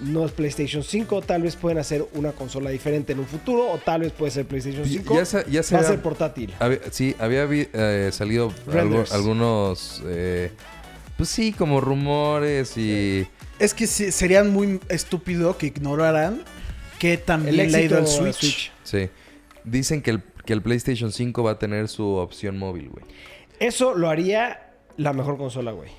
[0.00, 3.78] no es PlayStation 5, tal vez pueden hacer una consola diferente en un futuro, o
[3.78, 5.14] tal vez puede ser PlayStation Ya- 5.
[5.14, 6.54] ya se- ya se va a ser portátil.
[6.60, 10.02] Había- sí, había vi- eh, salido algo- algunos...
[10.06, 10.52] eh,
[11.16, 13.26] pues sí, como rumores y...
[13.58, 16.42] Es que sí, serían muy estúpido que ignoraran
[17.00, 18.70] que también El le ha ido al de Switch.
[18.84, 19.08] Sí.
[19.64, 23.04] Dicen que el, que el PlayStation 5 va a tener su opción móvil, güey.
[23.58, 25.90] Eso lo haría la mejor consola, güey.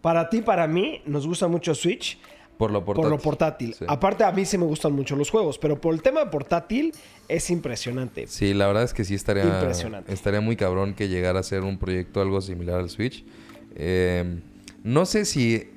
[0.00, 2.18] Para ti, para mí, nos gusta mucho Switch.
[2.56, 3.02] Por lo portátil.
[3.10, 3.74] por lo portátil.
[3.74, 3.84] Sí.
[3.88, 6.94] Aparte, a mí sí me gustan mucho los juegos, pero por el tema de portátil
[7.28, 8.26] es impresionante.
[8.28, 10.12] Sí, la verdad es que sí estaría, Impresionante.
[10.12, 13.24] estaría muy cabrón que llegara a ser un proyecto algo similar al Switch.
[13.74, 14.40] Eh,
[14.82, 15.70] no sé si...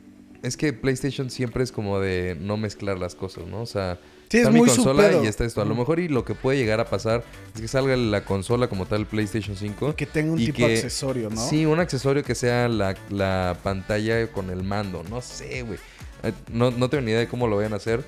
[0.43, 3.61] Es que PlayStation siempre es como de no mezclar las cosas, ¿no?
[3.61, 3.97] O sea,
[4.29, 5.61] Sí, está es mi muy consola y está esto.
[5.61, 7.23] A lo mejor y lo que puede llegar a pasar
[7.55, 9.95] es que salga la consola como tal, PlayStation 5.
[9.95, 11.47] Que tenga un tipo de accesorio, ¿no?
[11.47, 15.03] Sí, un accesorio que sea la, la pantalla con el mando.
[15.09, 15.79] No sé, güey.
[16.27, 18.03] Eh, No, no tengo ni idea de cómo lo vayan a hacer.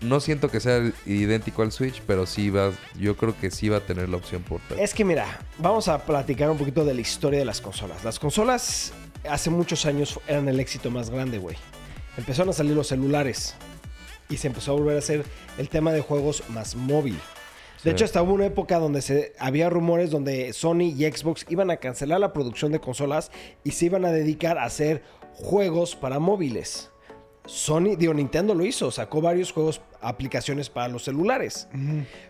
[0.00, 2.72] No siento que sea idéntico al Switch, pero sí va...
[2.98, 4.78] Yo creo que sí va a tener la opción portátil.
[4.82, 5.26] Es que mira,
[5.58, 8.02] vamos a platicar un poquito de la historia de las consolas.
[8.02, 8.92] Las consolas
[9.28, 11.56] hace muchos años eran el éxito más grande, güey.
[12.16, 13.54] Empezaron a salir los celulares
[14.30, 15.24] y se empezó a volver a hacer
[15.58, 17.14] el tema de juegos más móvil.
[17.14, 17.20] De
[17.82, 17.88] Sí.
[17.90, 21.76] hecho, hasta hubo una época donde se, había rumores donde Sony y Xbox iban a
[21.76, 23.30] cancelar la producción de consolas
[23.64, 25.02] y se iban a dedicar a hacer
[25.34, 26.90] juegos para móviles.
[27.46, 31.68] Sony, digo, Nintendo lo hizo, sacó varios juegos, aplicaciones para los celulares.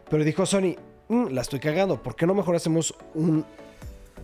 [0.08, 0.76] Pero dijo Sony,
[1.08, 3.44] "Mm, la estoy cagando, ¿por qué no mejor hacemos un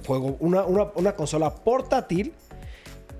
[0.06, 2.32] juego, una, una- una consola portátil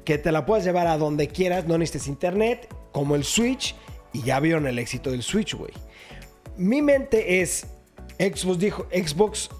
[0.04, 3.74] que te la puedas llevar a donde quieras, no necesites internet, como el Switch,
[4.12, 5.72] y ya vieron el éxito del Switch, güey.
[6.56, 7.66] Mi mente es,
[8.18, 9.50] Xbox dijo, Xbox,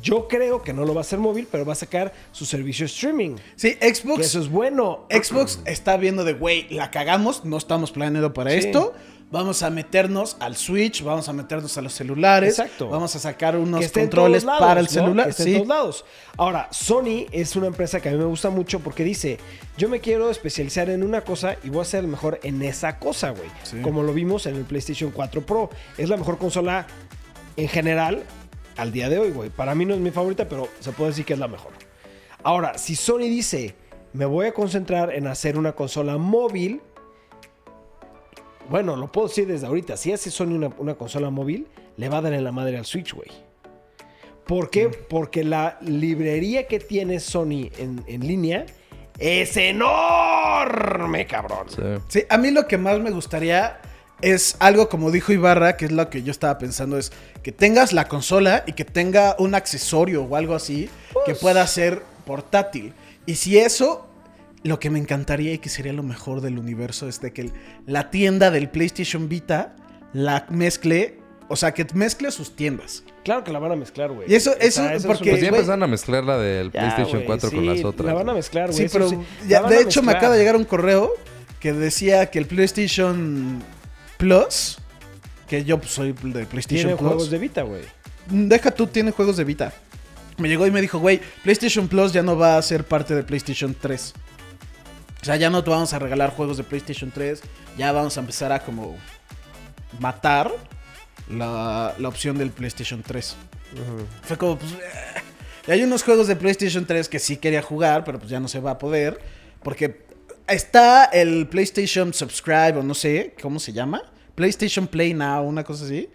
[0.00, 2.86] yo creo que no lo va a hacer móvil, pero va a sacar su servicio
[2.86, 3.36] streaming.
[3.56, 4.18] Sí, Xbox.
[4.20, 5.06] Que eso es bueno.
[5.10, 8.58] Xbox está viendo de, güey, la cagamos, no estamos planeando para Sí.
[8.58, 8.92] esto.
[9.30, 12.50] Vamos a meternos al Switch, vamos a meternos a los celulares.
[12.58, 12.90] Exacto.
[12.90, 14.92] Vamos a sacar unos controles lados, para el ¿no?
[14.92, 15.24] celular.
[15.24, 15.54] Que esté en sí.
[15.54, 16.04] todos lados.
[16.36, 19.38] Ahora, Sony es una empresa que a mí me gusta mucho porque dice,
[19.78, 22.98] yo me quiero especializar en una cosa y voy a ser el mejor en esa
[22.98, 23.48] cosa, güey.
[23.62, 23.78] Sí.
[23.80, 25.70] Como lo vimos en el PlayStation 4 Pro.
[25.96, 26.86] Es la mejor consola
[27.56, 28.24] en general
[28.76, 29.50] al día de hoy, güey.
[29.50, 31.72] Para mí no es mi favorita, pero se puede decir que es la mejor.
[32.42, 33.74] Ahora, si Sony dice,
[34.12, 36.80] me voy a concentrar en hacer una consola móvil,
[38.68, 39.96] bueno, lo puedo decir desde ahorita.
[39.96, 41.66] Si hace Sony una, una consola móvil,
[41.96, 43.30] le va a dar en la madre al Switch, güey.
[44.46, 44.88] ¿Por qué?
[44.88, 48.66] Porque la librería que tiene Sony en, en línea
[49.18, 51.68] es enorme, cabrón.
[51.68, 51.82] Sí.
[52.08, 53.80] Sí, a mí lo que más me gustaría
[54.22, 57.12] es algo como dijo Ibarra, que es lo que yo estaba pensando, es
[57.42, 60.88] que tengas la consola y que tenga un accesorio o algo así
[61.26, 62.94] que pueda ser portátil.
[63.26, 64.08] Y si eso,
[64.62, 67.50] lo que me encantaría y que sería lo mejor del universo es de que
[67.86, 69.74] la tienda del PlayStation Vita
[70.12, 71.18] la mezcle,
[71.48, 73.02] o sea, que mezcle sus tiendas.
[73.24, 74.30] Claro que la van a mezclar, güey.
[74.30, 76.80] Y eso- O sea, eso es porque- Pues ya empezaron a mezclar la del Ya,
[76.80, 78.06] PlayStation güey, 4 con las otras.
[78.06, 78.78] La van a mezclar, güey.
[78.78, 79.16] Sí, pero sí.
[79.48, 81.12] ya- de hecho me acaba de llegar un correo
[81.60, 83.62] que decía que el PlayStation
[84.22, 84.78] Plus,
[85.48, 87.82] que yo pues, soy del PlayStation Tiene Plus, juegos de Vita, güey.
[88.30, 89.72] deja tú, tiene juegos de Vita.
[90.38, 93.24] Me llegó y me dijo, güey, PlayStation Plus ya no va a ser parte de
[93.24, 94.14] PlayStation 3.
[95.22, 97.42] O sea, ya no te vamos a regalar juegos de PlayStation 3,
[97.76, 98.96] ya vamos a empezar a como
[99.98, 100.52] matar
[101.28, 103.34] la, la opción del PlayStation 3.
[104.22, 104.70] Fue como, pues...
[104.70, 105.20] eh.
[105.66, 108.46] Y hay unos juegos de PlayStation 3 que sí quería jugar, pero pues ya no
[108.46, 109.20] se va a poder.
[109.64, 110.11] Porque
[110.46, 114.02] está el PlayStation Subscribe o no sé, ¿cómo se llama?
[114.34, 116.08] PlayStation Play Now, una cosa así.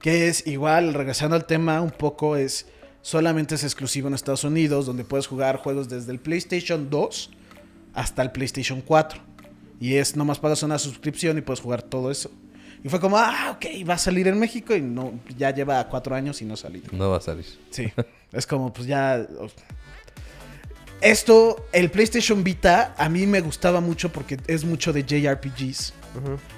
[0.00, 2.66] Que es igual, regresando al tema un poco, es
[3.02, 7.30] solamente es exclusivo en Estados Unidos, donde puedes jugar juegos desde el PlayStation 2
[7.94, 9.20] hasta el PlayStation 4.
[9.80, 12.30] Y es, nomás pagas una suscripción y puedes jugar todo eso.
[12.82, 16.14] Y fue como, ah, ok, va a salir en México y no, ya lleva cuatro
[16.14, 16.86] años y no ha salido.
[16.92, 17.46] No va a salir.
[17.70, 17.92] Sí,
[18.32, 19.26] es como, pues ya.
[21.00, 25.94] Esto, el PlayStation Vita, a mí me gustaba mucho porque es mucho de JRPGs.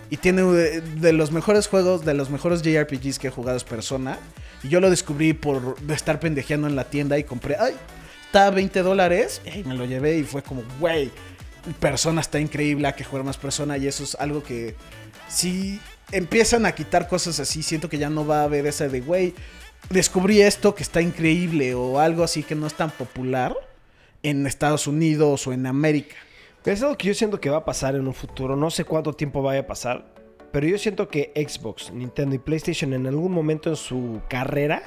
[0.09, 3.65] Y tiene de, de los mejores juegos, de los mejores JRPGs que he jugado es
[3.65, 4.19] Persona.
[4.63, 7.75] Y yo lo descubrí por estar pendejeando en la tienda y compré, ay,
[8.25, 9.43] está a 20 dólares.
[9.55, 11.11] Y me lo llevé y fue como, güey,
[11.79, 13.77] Persona está increíble, hay que jugar más Persona.
[13.77, 14.75] Y eso es algo que,
[15.29, 15.81] si
[16.13, 19.35] empiezan a quitar cosas así, siento que ya no va a haber esa de, güey,
[19.91, 23.55] descubrí esto que está increíble o algo así que no es tan popular
[24.23, 26.17] en Estados Unidos o en América.
[26.65, 28.55] Es algo que yo siento que va a pasar en un futuro.
[28.57, 30.13] No sé cuánto tiempo vaya a pasar.
[30.53, 34.83] Pero yo siento que Xbox, Nintendo y PlayStation en algún momento en su carrera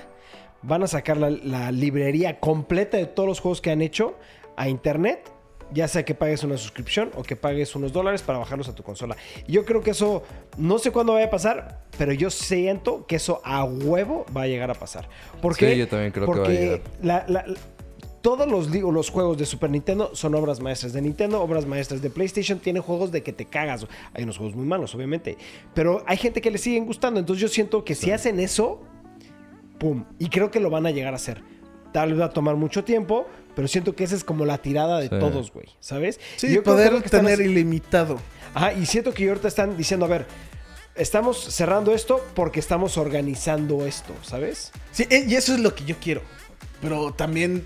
[0.62, 4.16] van a sacar la, la librería completa de todos los juegos que han hecho
[4.58, 5.32] a internet.
[5.72, 8.84] Ya sea que pagues una suscripción o que pagues unos dólares para bajarlos a tu
[8.84, 9.16] consola.
[9.48, 10.22] Y yo creo que eso,
[10.58, 14.48] no sé cuándo vaya a pasar, pero yo siento que eso a huevo va a
[14.48, 15.10] llegar a pasar.
[15.42, 16.82] ¿Por Sí, yo también creo que va a Porque llegar.
[17.02, 17.46] la- la-
[18.24, 22.58] todos los, juegos de Super Nintendo son obras maestras de Nintendo, obras maestras de PlayStation.
[22.58, 23.86] Tienen juegos de que te cagas.
[24.14, 25.38] Hay unos juegos muy malos, obviamente.
[25.74, 27.20] Pero hay gente que le siguen gustando.
[27.20, 28.82] Entonces yo siento que si hacen eso,
[29.78, 30.06] ¡pum!
[30.20, 31.44] Y creo que lo van a llegar a hacer.
[31.92, 35.02] Tal vez va a tomar mucho tiempo, pero siento que esa es como la tirada
[35.02, 35.20] de Sí.
[35.20, 35.68] todos, güey.
[35.82, 36.22] ¿Sabes?
[36.38, 38.20] Sí, Y yo poder que tener ilimitado.
[38.54, 40.28] Ajá, y siento que ahorita están diciendo, a ver,
[40.96, 44.72] estamos cerrando esto porque estamos organizando esto, ¿sabes?
[44.94, 46.22] Sí, eh, y eso es lo que yo quiero.
[46.82, 47.66] Pero también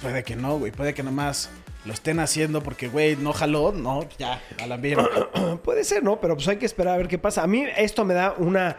[0.00, 0.72] puede que no, güey.
[0.72, 1.50] Puede que nomás
[1.84, 5.08] lo estén haciendo porque, güey, no jaló, no, ya, a la mierda.
[5.64, 6.20] Puede ser, ¿no?
[6.20, 7.42] Pero pues hay que esperar a ver qué pasa.
[7.42, 8.76] A mí esto me da una,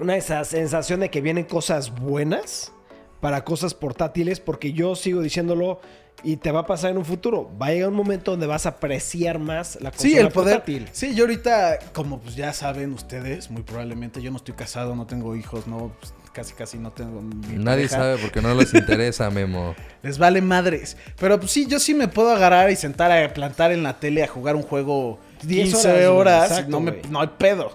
[0.00, 2.72] una esa sensación de que vienen cosas buenas
[3.20, 5.80] para cosas portátiles porque yo sigo diciéndolo
[6.24, 7.48] y te va a pasar en un futuro.
[7.60, 10.54] Va a llegar un momento donde vas a apreciar más la consola Sí, el poder.
[10.56, 10.88] portátil.
[10.92, 15.06] Sí, yo ahorita, como pues ya saben ustedes, muy probablemente, yo no estoy casado, no
[15.06, 17.20] tengo hijos, no, pues, casi casi no tengo.
[17.20, 17.96] Nadie pareja.
[17.96, 19.74] sabe porque no les interesa, Memo.
[20.04, 20.96] Les vale madres.
[21.18, 24.22] Pero pues sí, yo sí me puedo agarrar y sentar a plantar en la tele
[24.22, 27.72] a jugar un juego 10 15 horas, no, me, no hay pedo.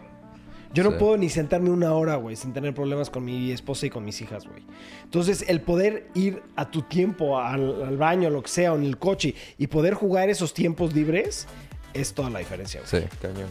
[0.73, 0.95] Yo no Sí.
[0.97, 4.21] puedo ni sentarme una hora, güey, sin tener problemas con mi esposa y con mis
[4.21, 4.63] hijas, güey.
[5.03, 8.85] Entonces, el poder ir a tu tiempo, al, al baño, lo que sea, o en
[8.85, 11.47] el coche, y poder jugar esos tiempos libres,
[11.93, 13.03] es toda la diferencia, güey.
[13.03, 13.49] Sí, cañón.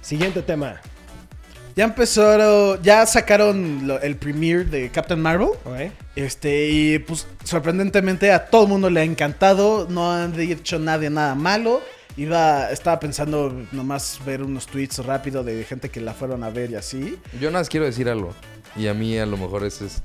[0.00, 0.80] Siguiente tema.
[1.78, 5.50] Ya empezaron, ya sacaron lo- el premiere de Captain Marvel.
[6.16, 9.86] Este, y pues sorprendentemente a todo el mundo le ha encantado.
[9.88, 11.80] No han dicho nadie nada malo.
[12.16, 16.72] Iba, estaba pensando nomás ver unos tweets rápido de gente que la fueron a ver
[16.72, 17.16] y así.
[17.40, 18.34] Yo nada más quiero decir algo.
[18.74, 20.02] Y a mí a lo mejor eso es,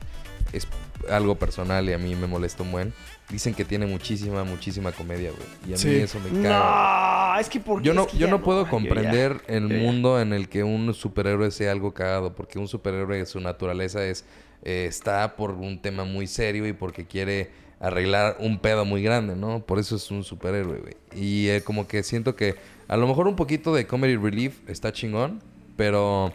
[0.51, 0.67] es
[1.09, 2.93] algo personal y a mí me molesta un buen.
[3.33, 5.71] Dicen que tiene muchísima, muchísima comedia, güey.
[5.71, 5.87] Y a Sí.
[5.87, 7.33] mí eso me caga.
[7.33, 9.75] No, es que por Yo no, es que yo no puedo ya- comprender el yo
[9.75, 9.81] ya.
[9.81, 14.23] mundo en el que un superhéroe sea algo cagado, porque un superhéroe, su naturaleza es,
[14.61, 19.35] eh, está por un tema muy serio y porque quiere arreglar un pedo muy grande,
[19.35, 19.61] ¿no?
[19.65, 20.93] Por eso es un superhéroe, güey.
[21.15, 22.55] Y eh, como que siento que
[22.87, 25.41] a lo mejor un poquito de comedy relief está chingón,
[25.75, 26.31] pero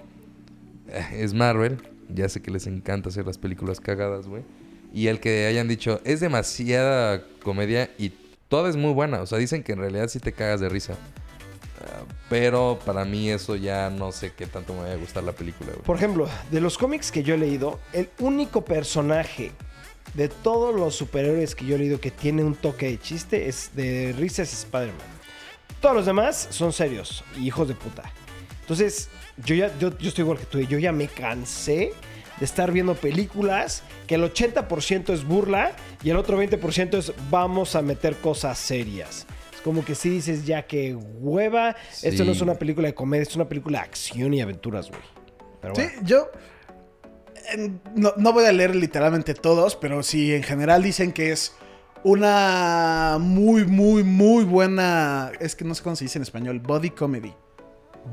[0.88, 1.78] eh, es Marvel.
[2.12, 4.42] Ya sé que les encanta hacer las películas cagadas, güey.
[4.98, 8.10] Y el que hayan dicho, es demasiada comedia y
[8.48, 9.22] toda es muy buena.
[9.22, 10.94] O sea, dicen que en realidad sí te cagas de risa.
[11.80, 15.30] Ah, pero para mí eso ya no sé qué tanto me va a gustar la
[15.30, 15.84] película, güey.
[15.84, 19.52] Por ejemplo, de los cómics que yo he leído, el único personaje
[20.14, 23.70] de todos los superhéroes que yo he leído que tiene un toque de chiste es
[23.76, 25.06] de risas Spider-Man.
[25.80, 28.10] Todos los demás son serios y hijos de puta.
[28.62, 29.10] Entonces,
[29.44, 30.60] yo ya yo, estoy igual que tú.
[30.62, 31.92] Yo ya me cansé
[32.38, 35.72] de estar viendo películas que el 80% es burla
[36.02, 39.26] y el otro 20% es vamos a meter cosas serias.
[39.54, 42.44] Es como que si dices ya que hueva, esto no es Sí.
[42.44, 45.00] una película de comedia, es una película de acción y aventuras, güey.
[45.60, 46.28] Pero Sí, yo
[47.94, 51.54] no, no voy a leer literalmente todos, pero sí, en general dicen que es
[52.04, 55.32] una muy, muy, muy buena.
[55.40, 57.34] Es que no sé cómo se dice en español, body comedy.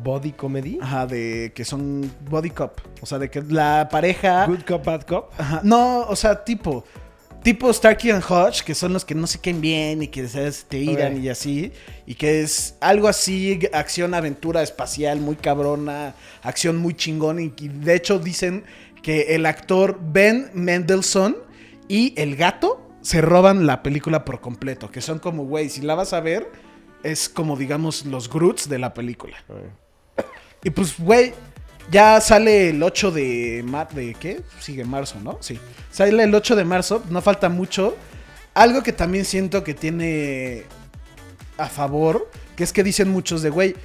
[0.03, 0.79] Body comedy.
[0.81, 2.79] Ajá, de que son body cop.
[3.01, 4.45] O sea, de que la pareja.
[4.45, 5.31] Good cop, bad cop.
[5.37, 6.85] Ajá, no, o sea, tipo.
[7.43, 10.65] Tipo Starkey and Hodge, que son los que no se caen bien y que ¿sabes?
[10.67, 11.71] te iran y así.
[12.07, 17.39] Y que es algo así, acción, aventura espacial muy cabrona, acción muy chingón.
[17.39, 18.63] Y, y de hecho dicen
[19.03, 21.37] que el actor Ben Mendelssohn
[21.87, 24.89] y el gato se roban la película por completo.
[24.89, 26.51] Que son como, güey, si la vas a ver,
[27.03, 29.37] es como, digamos, los Groots de la película.
[30.65, 31.31] Y pues, güey,
[31.91, 33.95] ya sale el 8 de marzo.
[33.95, 34.41] ¿De qué?
[34.59, 35.37] Sigue marzo, ¿no?
[35.39, 35.59] Sí.
[35.91, 37.95] Sale el 8 de marzo, no falta mucho.
[38.55, 40.63] Algo que también siento que tiene
[41.59, 43.75] a favor, que es que dicen muchos de, güey,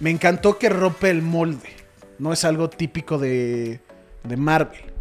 [0.00, 1.70] me encantó que rompe el molde.
[2.18, 3.80] No es algo típico de,
[4.24, 4.92] de Marvel.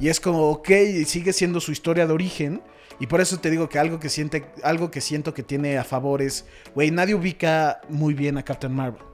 [0.00, 0.70] Y es como, ok,
[1.06, 2.62] sigue siendo su historia de origen.
[2.98, 5.84] Y por eso te digo que algo que, siente, algo que siento que tiene a
[5.84, 9.09] favor es, güey, nadie ubica muy bien a Captain Marvel.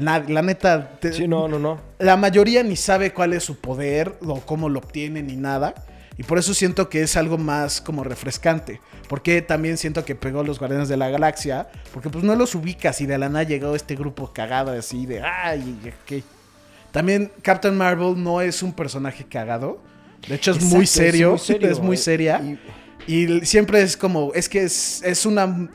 [0.00, 1.80] La neta, te- Sí, no, no, no.
[1.98, 5.74] la mayoría ni sabe cuál es su poder o cómo lo obtiene ni nada.
[6.16, 8.80] Y por eso siento que es algo más como refrescante.
[9.08, 11.68] Porque también siento que pegó los Guardianes de la Galaxia.
[11.94, 15.22] Porque pues no los ubicas y de la nada llegó este grupo cagado así de...
[15.22, 15.78] ¡Ay!
[16.06, 16.22] ¿qué?
[16.92, 19.80] También Captain Marvel no es un personaje cagado.
[20.28, 21.34] De hecho es Exacto, muy es serio.
[21.60, 22.40] Es muy, eh, seria.
[22.42, 22.58] y-
[23.06, 25.68] Y siempre es como, es que es, es una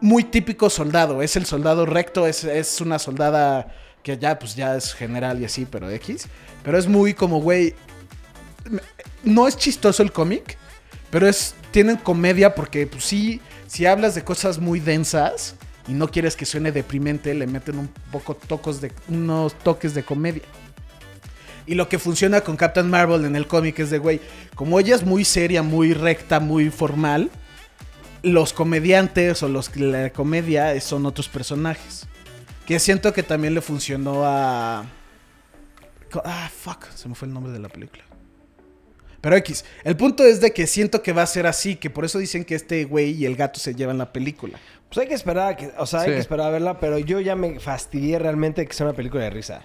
[0.00, 4.76] muy típico soldado, es el soldado recto, es, es una soldada que ya pues ya
[4.76, 6.28] es general y así, pero X.
[6.62, 7.74] Pero es muy como, güey,
[9.24, 10.56] no es chistoso el cómic,
[11.10, 15.56] pero es, tienen comedia porque pues sí, si hablas de cosas muy densas
[15.88, 20.02] y no quieres que suene deprimente, le meten un poco tocos de, unos toques de
[20.02, 20.42] comedia.
[21.66, 24.20] Y lo que funciona con Captain Marvel en el cómic es de, güey,
[24.54, 27.30] como ella es muy seria, muy recta, muy formal,
[28.22, 32.06] los comediantes o los que la comedia son otros personajes.
[32.66, 34.84] Que siento que también le funcionó a...
[36.24, 38.02] Ah, fuck, se me fue el nombre de la película.
[39.20, 39.64] Pero X.
[39.84, 42.44] El punto es de que siento que va a ser así, que por eso dicen
[42.44, 44.58] que este güey y el gato se llevan la película.
[44.88, 46.12] Pues hay que esperar, a que, o sea, hay Sí.
[46.12, 49.24] que esperar a verla, pero yo ya me fastidié realmente de que sea una película
[49.24, 49.62] de risa.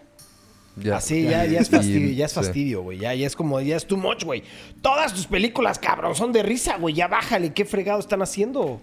[0.77, 0.97] Ya.
[0.97, 2.97] Así, ya, ya es fastidio, ya es fastidio, güey.
[2.97, 4.43] Ya, ya es como, ya es too much, güey.
[4.81, 6.95] Todas tus películas, cabrón, son de risa, güey.
[6.95, 8.81] Ya bájale, ¿qué fregado están haciendo?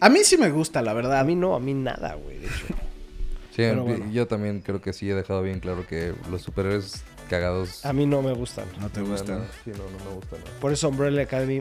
[0.00, 1.24] A mí sí me gusta, la A verdad.
[1.24, 2.38] mí no, a mí nada, güey.
[2.38, 2.66] De hecho.
[2.66, 4.12] Sí, Pero y- bueno.
[4.12, 7.84] yo también creo que sí he dejado bien claro que los superhéroes cagados...
[7.86, 8.66] A mí no me gustan.
[8.80, 9.38] No te no, gustan.
[9.38, 10.38] no, sí, no, no me gustan.
[10.40, 10.60] no.
[10.60, 11.58] Por eso Umbrella Academy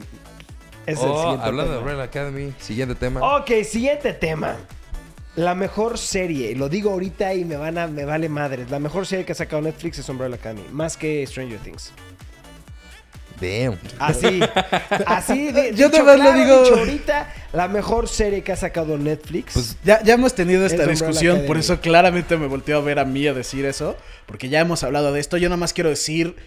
[0.86, 1.80] es el Oh, siguiente hablando de tema.
[1.80, 3.38] Umbrella Academy, siguiente tema.
[3.38, 4.56] Ok, siguiente tema.
[5.36, 8.70] La mejor serie, lo digo ahorita y me van a, me vale madres.
[8.72, 11.92] La mejor serie que ha sacado Netflix es Umbrella Academy, más que Stranger Things.
[13.42, 13.78] Damn.
[14.00, 14.40] Así,
[15.06, 18.98] así de, Yo dicho lo claro, digo- dicho ahorita, la mejor serie que ha sacado
[18.98, 19.54] Netflix.
[19.54, 22.98] Pues, Ya, ya hemos tenido esta Es discusión, por eso claramente me volteó a ver
[22.98, 25.36] a mí a decir eso, porque ya hemos hablado de esto.
[25.36, 26.38] Yo nada más quiero decir,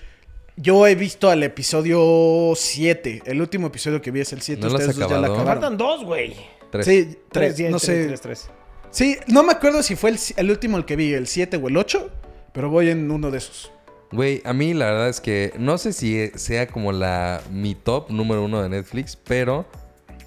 [0.57, 4.69] yo he visto al episodio 7, el último episodio que vi es el 7, ¿No
[4.71, 5.47] lo has ustedes dos ya la acabaron.
[5.47, 6.35] faltan dos, güey.
[6.73, 6.87] tres.
[6.87, 8.07] Sí, Tres, tres, diez, no tres, sé.
[8.07, 8.51] tres, tres.
[8.91, 11.69] Sí, no me acuerdo si fue el, el último el que vi, el 7 o
[11.69, 12.11] el 8,
[12.53, 13.71] pero voy en uno de esos.
[14.11, 18.11] Güey, a mí la verdad es que no sé si sea como la mi top
[18.11, 19.67] número uno de Netflix, pero,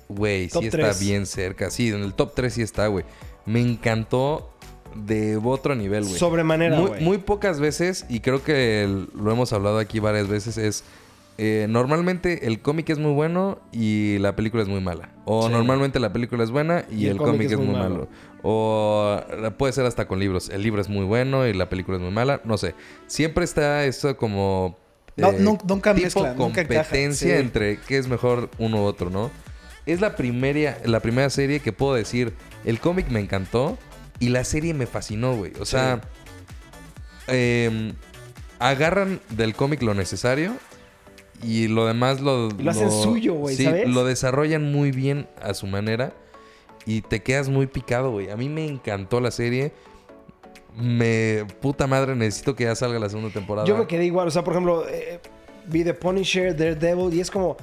[0.07, 1.71] güey, sí está bien cerca.
[1.71, 3.05] Sí, en el top 3 sí está, güey.
[3.47, 4.53] Me encantó
[4.95, 6.17] de otro nivel, güey.
[6.19, 7.01] Sobremanera, muy, güey.
[7.03, 10.83] muy pocas veces, y creo que el- lo hemos hablado aquí varias veces, es...
[11.43, 15.09] eh, normalmente el cómic es muy bueno y la película es muy mala.
[15.25, 15.51] O Sí.
[15.51, 18.07] normalmente la película es buena y, el, cómic, es muy malo.
[18.43, 20.49] O eh, puede ser hasta con libros.
[20.49, 22.41] El libro es muy bueno y la película es muy mala.
[22.43, 22.75] No sé.
[23.07, 24.77] Siempre está eso como...
[25.17, 27.41] No, eh, nun- nunca tipo nunca encajan, competencia sí.
[27.41, 29.31] entre qué es mejor uno u otro, ¿no?
[29.87, 32.33] Es la primera, la primera serie que puedo decir,
[32.65, 33.79] el cómic me encantó
[34.19, 35.53] y la serie me fascinó, güey.
[35.59, 36.01] O sea,
[37.27, 37.93] em,
[38.59, 40.53] agarran del cómic lo necesario
[41.43, 42.49] y lo demás lo...
[42.49, 43.89] Y lo hacen suyo, güey, sí, ¿sabes?
[43.89, 46.13] lo desarrollan muy bien a su manera
[46.85, 48.29] y te quedas muy picado, güey.
[48.29, 49.71] A mí me encantó la serie.
[50.75, 51.45] Me...
[51.61, 53.67] Puta madre, necesito que ya salga la segunda temporada.
[53.67, 55.19] Yo me quedé igual, o sea, por ejemplo, eh,
[55.67, 57.57] vi The Punisher, Daredevil, y es como,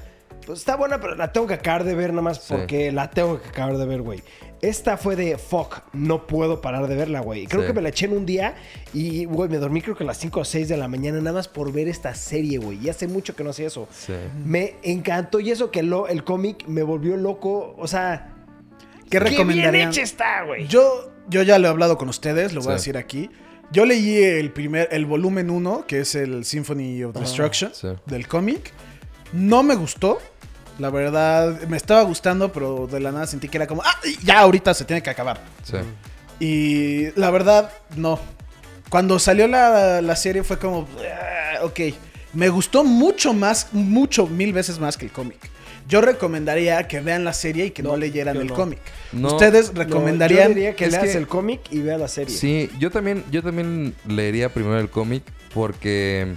[0.46, 2.54] pues está buena, pero la tengo que acabar de ver nada más Sí.
[2.54, 4.22] porque la tengo que acabar de ver, güey.
[4.60, 7.46] Esta fue de fuck, no puedo parar de verla, güey.
[7.46, 7.68] Creo Sí.
[7.68, 8.56] que me la eché en un día
[8.92, 11.32] y, güey, me dormí creo que a las 5 o 6 de la mañana nada
[11.34, 12.78] más por ver esta serie, güey.
[12.84, 13.86] Y hace mucho que no hacía eso.
[13.92, 14.14] Sí.
[14.44, 18.34] Me encantó y eso que lo, el cómic me volvió loco, o sea,
[19.10, 20.66] ¿Qué qué bien hecha está, güey.
[20.66, 23.30] Yo, yo ya lo he hablado con ustedes, lo voy a decir aquí.
[23.70, 27.88] Yo leí el primer, el volumen 1, que es el Symphony of Destruction sí.
[28.06, 28.72] del cómic.
[29.32, 30.18] No me gustó.
[30.78, 34.40] La verdad, me estaba gustando, pero de la nada sentí que era como, ah, ya
[34.40, 35.40] ahorita se tiene que acabar.
[35.64, 35.76] Sí.
[36.40, 38.18] Y la verdad, no.
[38.88, 41.80] Cuando salió la, la serie fue como, "Ah, ok.
[42.32, 45.38] Me gustó mucho más, mucho, mil veces más que el cómic.
[45.88, 48.54] Yo recomendaría que vean la serie y que no, No, leyeran el no.
[48.54, 48.78] cómic.
[49.12, 50.48] No, Ustedes No, recomendarían...
[50.50, 52.36] yo diría que leas que- el cómic y vea la serie.
[52.36, 55.22] Sí, yo también, yo también leería primero el cómic
[55.54, 56.34] porque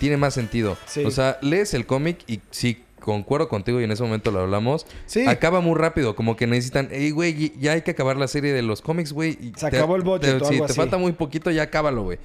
[0.00, 0.76] tiene más sentido.
[0.86, 1.04] Sí.
[1.04, 4.86] O sea, lees el cómic y sí, concuerdo contigo y en ese momento lo hablamos.
[5.06, 5.26] Sí.
[5.26, 8.62] Acaba muy rápido, como que necesitan, hey, güey, ya hay que acabar la serie de
[8.62, 9.32] los cómics, güey.
[9.56, 12.18] Se te- acabó el budget te- o Sí, te falta muy poquito, ya acábalo, güey.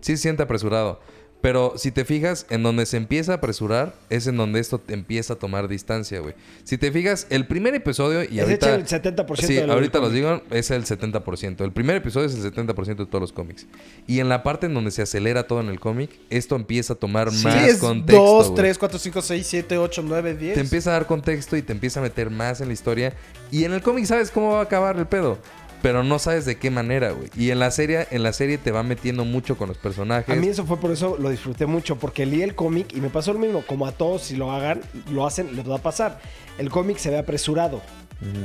[0.00, 1.00] Sí siente apresurado.
[1.42, 4.94] Pero si te fijas, en donde se empieza a apresurar es en donde esto te
[4.94, 6.34] empieza a tomar distancia, güey.
[6.62, 8.74] Si te fijas, el primer episodio y Es ahorita...
[8.76, 11.64] el 70% Sí, del ahorita los digo, es el 70%.
[11.64, 13.66] El primer episodio es el 70% de todos los cómics.
[14.06, 16.96] Y en la parte en donde se acelera todo en el cómic, esto empieza a
[16.96, 18.22] tomar Sí, más es contexto.
[18.24, 18.56] 2, güey.
[18.56, 20.54] 3, 4, 5, 6, 7, 8, 9, 10.
[20.54, 23.14] Te empieza a dar contexto y te empieza a meter más en la historia.
[23.50, 25.38] Y en el cómic sabes cómo va a acabar el pedo.
[25.82, 27.28] Pero no sabes de qué manera, güey.
[27.36, 30.34] Y en la serie, en la serie te va metiendo mucho con los personajes.
[30.34, 33.10] A mí eso fue por eso lo disfruté mucho, porque leí el cómic y me
[33.10, 33.64] pasó lo mismo.
[33.66, 34.80] Como a todos, si lo hagan,
[35.10, 36.20] lo hacen, les va a pasar.
[36.58, 37.82] El cómic se ve apresurado.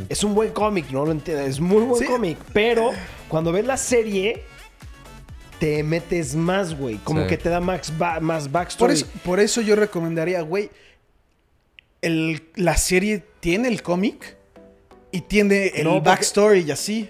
[0.10, 1.44] Es un buen cómic, no lo entiendo.
[1.44, 2.08] Es muy buen Sí.
[2.10, 2.38] cómic.
[2.52, 2.90] Pero
[3.28, 4.42] cuando ves la serie,
[5.60, 6.98] te metes más, güey.
[7.04, 7.28] Como Sí.
[7.28, 8.94] que te da más, ba- más Por backstory.
[8.94, 10.72] eso, por eso yo recomendaría, güey,
[12.56, 14.38] la serie tiene el cómic
[15.12, 17.10] y tiene el No, porque- backstory y así.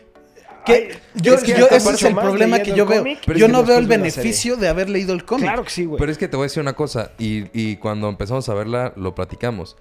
[0.73, 3.03] Ay, Que yo, es que yo- ese es el problema que yo veo.
[3.25, 5.45] pero yo es no veo el beneficio de haber leído el cómic.
[5.45, 5.99] Claro que sí, güey.
[5.99, 8.93] Pero es que te voy a decir una cosa, y, y cuando empezamos a verla,
[8.95, 9.75] lo platicamos.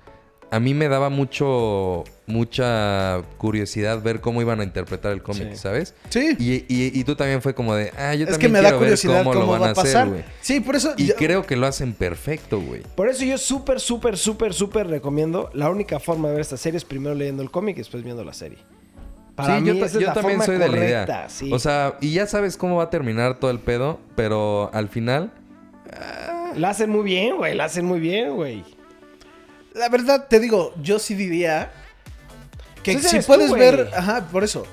[0.49, 5.57] A mí me daba mucho, mucha curiosidad ver cómo iban a interpretar el cómic, Sí.
[5.57, 5.95] ¿sabes?
[6.09, 6.37] Sí.
[6.39, 8.63] Y, y- y tú también fue como de, ah, yo es también que me da
[8.69, 10.25] quiero ver curiosidad cómo, lo van va a hacer, pasar.
[10.41, 10.95] sí, por eso.
[10.97, 12.83] Y yo- creo que lo hacen perfecto, güey.
[12.95, 15.51] Por eso yo súper, súper, súper, súper recomiendo.
[15.53, 18.23] La única forma de ver esta serie es primero leyendo el cómic y después viendo
[18.23, 18.59] la serie.
[19.37, 21.29] Para sí, mí yo, esa es la también forma soy de la correcta, idea.
[21.29, 21.53] sí.
[21.53, 25.31] O sea, y ya sabes cómo va a terminar todo el pedo, pero al final,
[26.57, 27.55] La hacen muy bien, güey.
[27.55, 28.65] La hacen muy bien, güey.
[29.75, 31.71] La verdad, te digo, yo sí diría
[32.83, 34.67] que Pues si puedes tú, ver, ajá, por eso,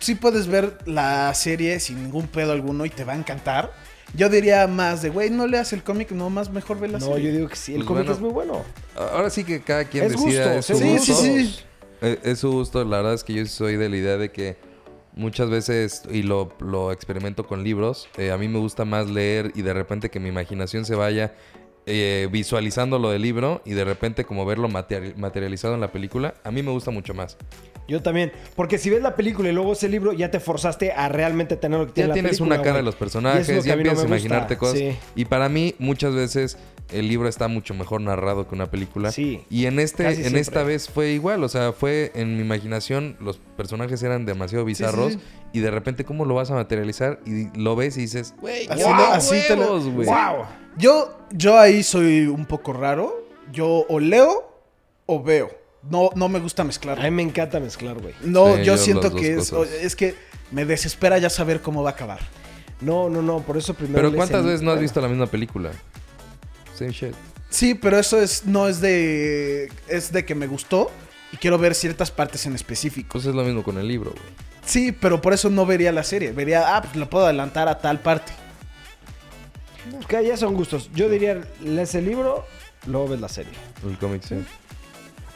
[0.00, 3.72] sí puedes ver la serie sin ningún pedo alguno y te va a encantar.
[4.14, 7.06] Yo diría más de, güey, no leas el cómic, no más mejor ve la No,
[7.06, 7.24] serie.
[7.30, 7.72] yo digo que sí.
[7.72, 8.12] El Pues cómic bueno.
[8.12, 8.62] es muy bueno.
[8.96, 10.54] Ahora sí que cada quien Es decida.
[10.56, 11.14] gusto, es Sí, gusto.
[11.14, 11.58] sí, sí.
[11.60, 11.64] Eh,
[12.00, 12.84] Es su gusto.
[12.84, 14.56] La verdad es que yo soy de la idea de que
[15.14, 19.52] muchas veces, y lo, lo experimento con libros, eh, a mí me gusta más leer
[19.54, 21.34] y de repente que mi imaginación se vaya
[21.86, 26.34] eh, visualizando lo del libro y de repente como verlo materi- materializado en la película,
[26.44, 27.36] a mí me gusta mucho más.
[27.88, 28.30] Yo también.
[28.54, 31.80] Porque si ves la película y luego ese libro, ya te forzaste a realmente tener
[31.80, 33.98] lo que tiene Ya la tienes una cara de los personajes, lo ya no empiezas
[34.00, 34.16] a gusta.
[34.16, 34.78] imaginarte cosas.
[34.78, 34.96] Sí.
[35.16, 36.58] Y para mí, muchas veces
[36.90, 39.12] el libro está mucho mejor narrado que una película.
[39.12, 40.40] Sí, Y en este, casi en siempre.
[40.40, 41.44] esta vez fue igual.
[41.44, 45.14] O sea, fue en mi imaginación, los personajes eran demasiado bizarros.
[45.14, 45.20] sí.
[45.52, 47.20] Y de repente, ¿cómo lo vas a materializar?
[47.24, 50.46] Y lo ves y dices, güey, Así ¡wow, lo- así te lo-.
[50.76, 53.26] Yo, yo ahí soy un poco raro.
[53.52, 54.52] Yo o leo
[55.06, 55.50] o veo.
[55.90, 56.98] No, no me gusta mezclar.
[56.98, 58.12] A mí me encanta mezclar, güey.
[58.22, 60.14] No, Sí, yo yo siento que es, es que
[60.50, 62.20] me desespera ya saber cómo va a acabar.
[62.80, 63.40] No, no, no.
[63.40, 63.96] Por eso primero.
[63.96, 65.70] Pero ¿cuántas veces no has visto la misma película?
[66.78, 67.14] Same shit.
[67.50, 70.90] Sí, pero eso es no es de es de que me gustó
[71.32, 73.08] y quiero ver ciertas partes en específico.
[73.12, 74.48] Pues es lo mismo con el libro, güey.
[74.64, 76.32] Sí, pero por eso no vería la serie.
[76.32, 78.32] Vería, ah, pues lo puedo adelantar a tal parte.
[80.06, 80.90] Que ya son gustos.
[80.94, 82.44] Yo diría, lees el libro,
[82.86, 83.52] luego ves la serie.
[83.86, 84.36] El cómic, sí.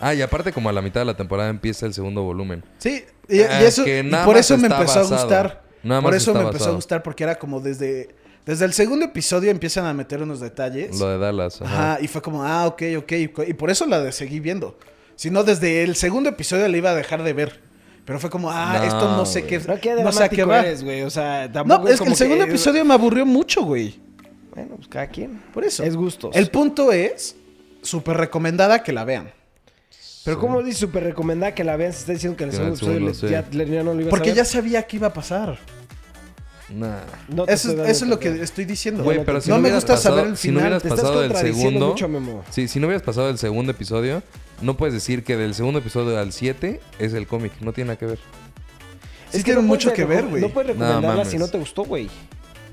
[0.01, 2.63] Ah, y aparte como a la mitad de la temporada empieza el segundo volumen.
[2.79, 5.63] Sí, y, y Ah, eso que y por más eso me empezó a gustar.
[5.83, 8.15] Nada por más eso está me empezó a gustar porque era como desde
[8.47, 10.99] desde el segundo episodio empiezan a meter unos detalles.
[10.99, 11.63] Lo de Dallas.
[11.63, 11.93] Ajá.
[11.95, 13.13] Ajá, y fue como, ah, ok, ok.
[13.49, 14.79] Y por eso la de- seguí viendo.
[15.17, 17.61] Si no, desde el segundo episodio la iba a dejar de ver.
[18.05, 19.61] Pero fue como, ah, No, esto no sé qué.
[19.61, 20.61] No, qué no sé a qué va.
[20.61, 21.03] eres, güey.
[21.03, 24.01] O sea, tampoco No, es que como el segundo episodio me aburrió mucho, güey.
[24.55, 25.41] Bueno, pues cada quien.
[25.55, 25.85] Por eso.
[25.85, 26.35] Es gustos.
[26.35, 27.37] El punto es,
[27.83, 29.31] súper recomendada que la vean.
[30.25, 31.93] Pero ¿cómo dice súper recomendada que la vean?
[31.93, 33.69] Se está diciendo que el segundo el segundo, episodio le- sí.
[33.73, 35.59] ya, no lo ibas a Porque ya sabía que iba a pasar.
[36.75, 37.01] Nah.
[37.29, 39.03] No Eso, es- dando eso es lo que estoy diciendo.
[39.05, 40.63] Güey, no pero si no no me gusta pasado- saber el si no final.
[40.65, 41.89] hubieras Te pasado del segundo.
[41.89, 42.45] mucho, Memo.
[42.51, 44.23] Sí, si no hubieras pasado el segundo episodio,
[44.61, 47.53] no puedes decir que del segundo episodio al 7 es el cómic.
[47.61, 48.19] No tiene nada que ver.
[49.31, 50.43] Sí Es tiene no mucho que ver, güey.
[50.43, 52.09] No puedes recomendarla si no te gustó, güey.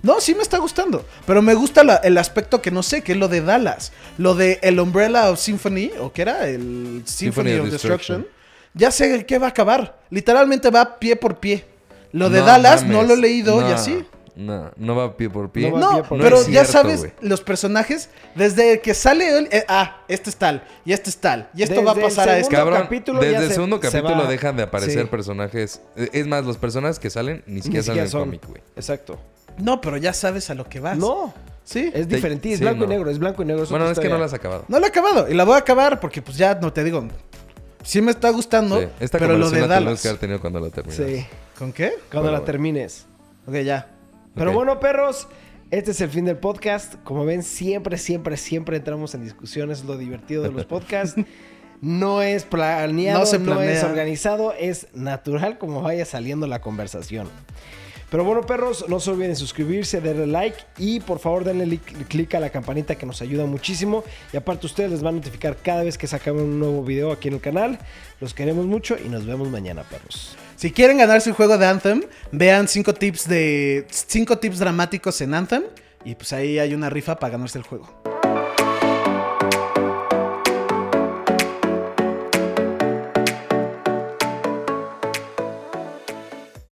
[0.02, 1.06] No, sí me está gustando.
[1.26, 3.91] Pero me gusta la- el aspecto que no sé, que es lo de Dallas.
[4.18, 8.26] Lo de el Umbrella of Symphony, o que era el Symphony, of, Destruction.
[8.74, 10.00] Ya sé qué va a acabar.
[10.10, 11.66] Literalmente va pie por pie.
[12.12, 14.05] Lo de No Dallas no lo he leído y No, así.
[14.36, 15.70] No, no va pie por pie.
[15.70, 19.38] No va No, pie por pero es ya cierto, sabes, los personajes, desde que sale
[19.38, 22.30] él, eh, ah, este es tal, y este es tal, y esto va a pasar
[22.30, 22.41] a.
[22.47, 25.07] Cabrón, capítulo desde el se- segundo se capítulo dejan de aparecer Sí.
[25.10, 25.82] personajes.
[25.97, 28.62] Eh, Es más, los personajes que salen ni siquiera Ni salen en cómic, güey.
[28.78, 29.20] Exacto.
[29.57, 30.97] No, pero ya sabes a lo que vas.
[30.97, 31.34] No.
[31.66, 31.91] Sí.
[31.93, 32.49] Es Te- diferente.
[32.53, 33.10] Es sí, blanco y negro.
[33.12, 33.66] Es blanco y negro.
[33.70, 34.64] Bueno, otra es que no las has acabado.
[34.70, 37.05] No la he acabado, y la voy a acabar porque pues ya no te digo.
[37.84, 40.01] Sí me está gustando, Sí, Esta pero lo de la Dallas.
[40.01, 41.05] que haber tenido cuando la terminamos.
[41.12, 41.26] Sí.
[41.60, 41.89] ¿Con qué?
[42.10, 42.45] Cuando Bueno, la bueno.
[42.45, 43.05] termines.
[43.45, 43.88] Ok, ya.
[44.36, 45.28] Pero bueno, perros,
[45.72, 46.95] este es el fin del podcast.
[47.03, 49.80] Como ven, siempre, siempre, siempre entramos en discusiones.
[49.80, 51.22] Es lo divertido de los podcasts.
[51.82, 57.28] No es planeado, No no, se es organizado, es natural como vaya saliendo la conversación.
[58.12, 61.78] Pero bueno, perros, no se olviden de suscribirse, darle like y por favor denle li-
[61.78, 64.03] clic a la campanita que nos ayuda muchísimo.
[64.34, 67.28] Y aparte ustedes les van a notificar cada vez que sacamos un nuevo video aquí
[67.28, 67.78] en el canal.
[68.20, 70.36] Los queremos mucho y nos vemos mañana, perros.
[70.60, 72.03] Si quieren ganarse el juego de Anthem,
[72.34, 75.64] vean cinco tips de cinco tips dramáticos en Anthem
[76.03, 78.18] y pues ahí hay una rifa para ganarse el juego.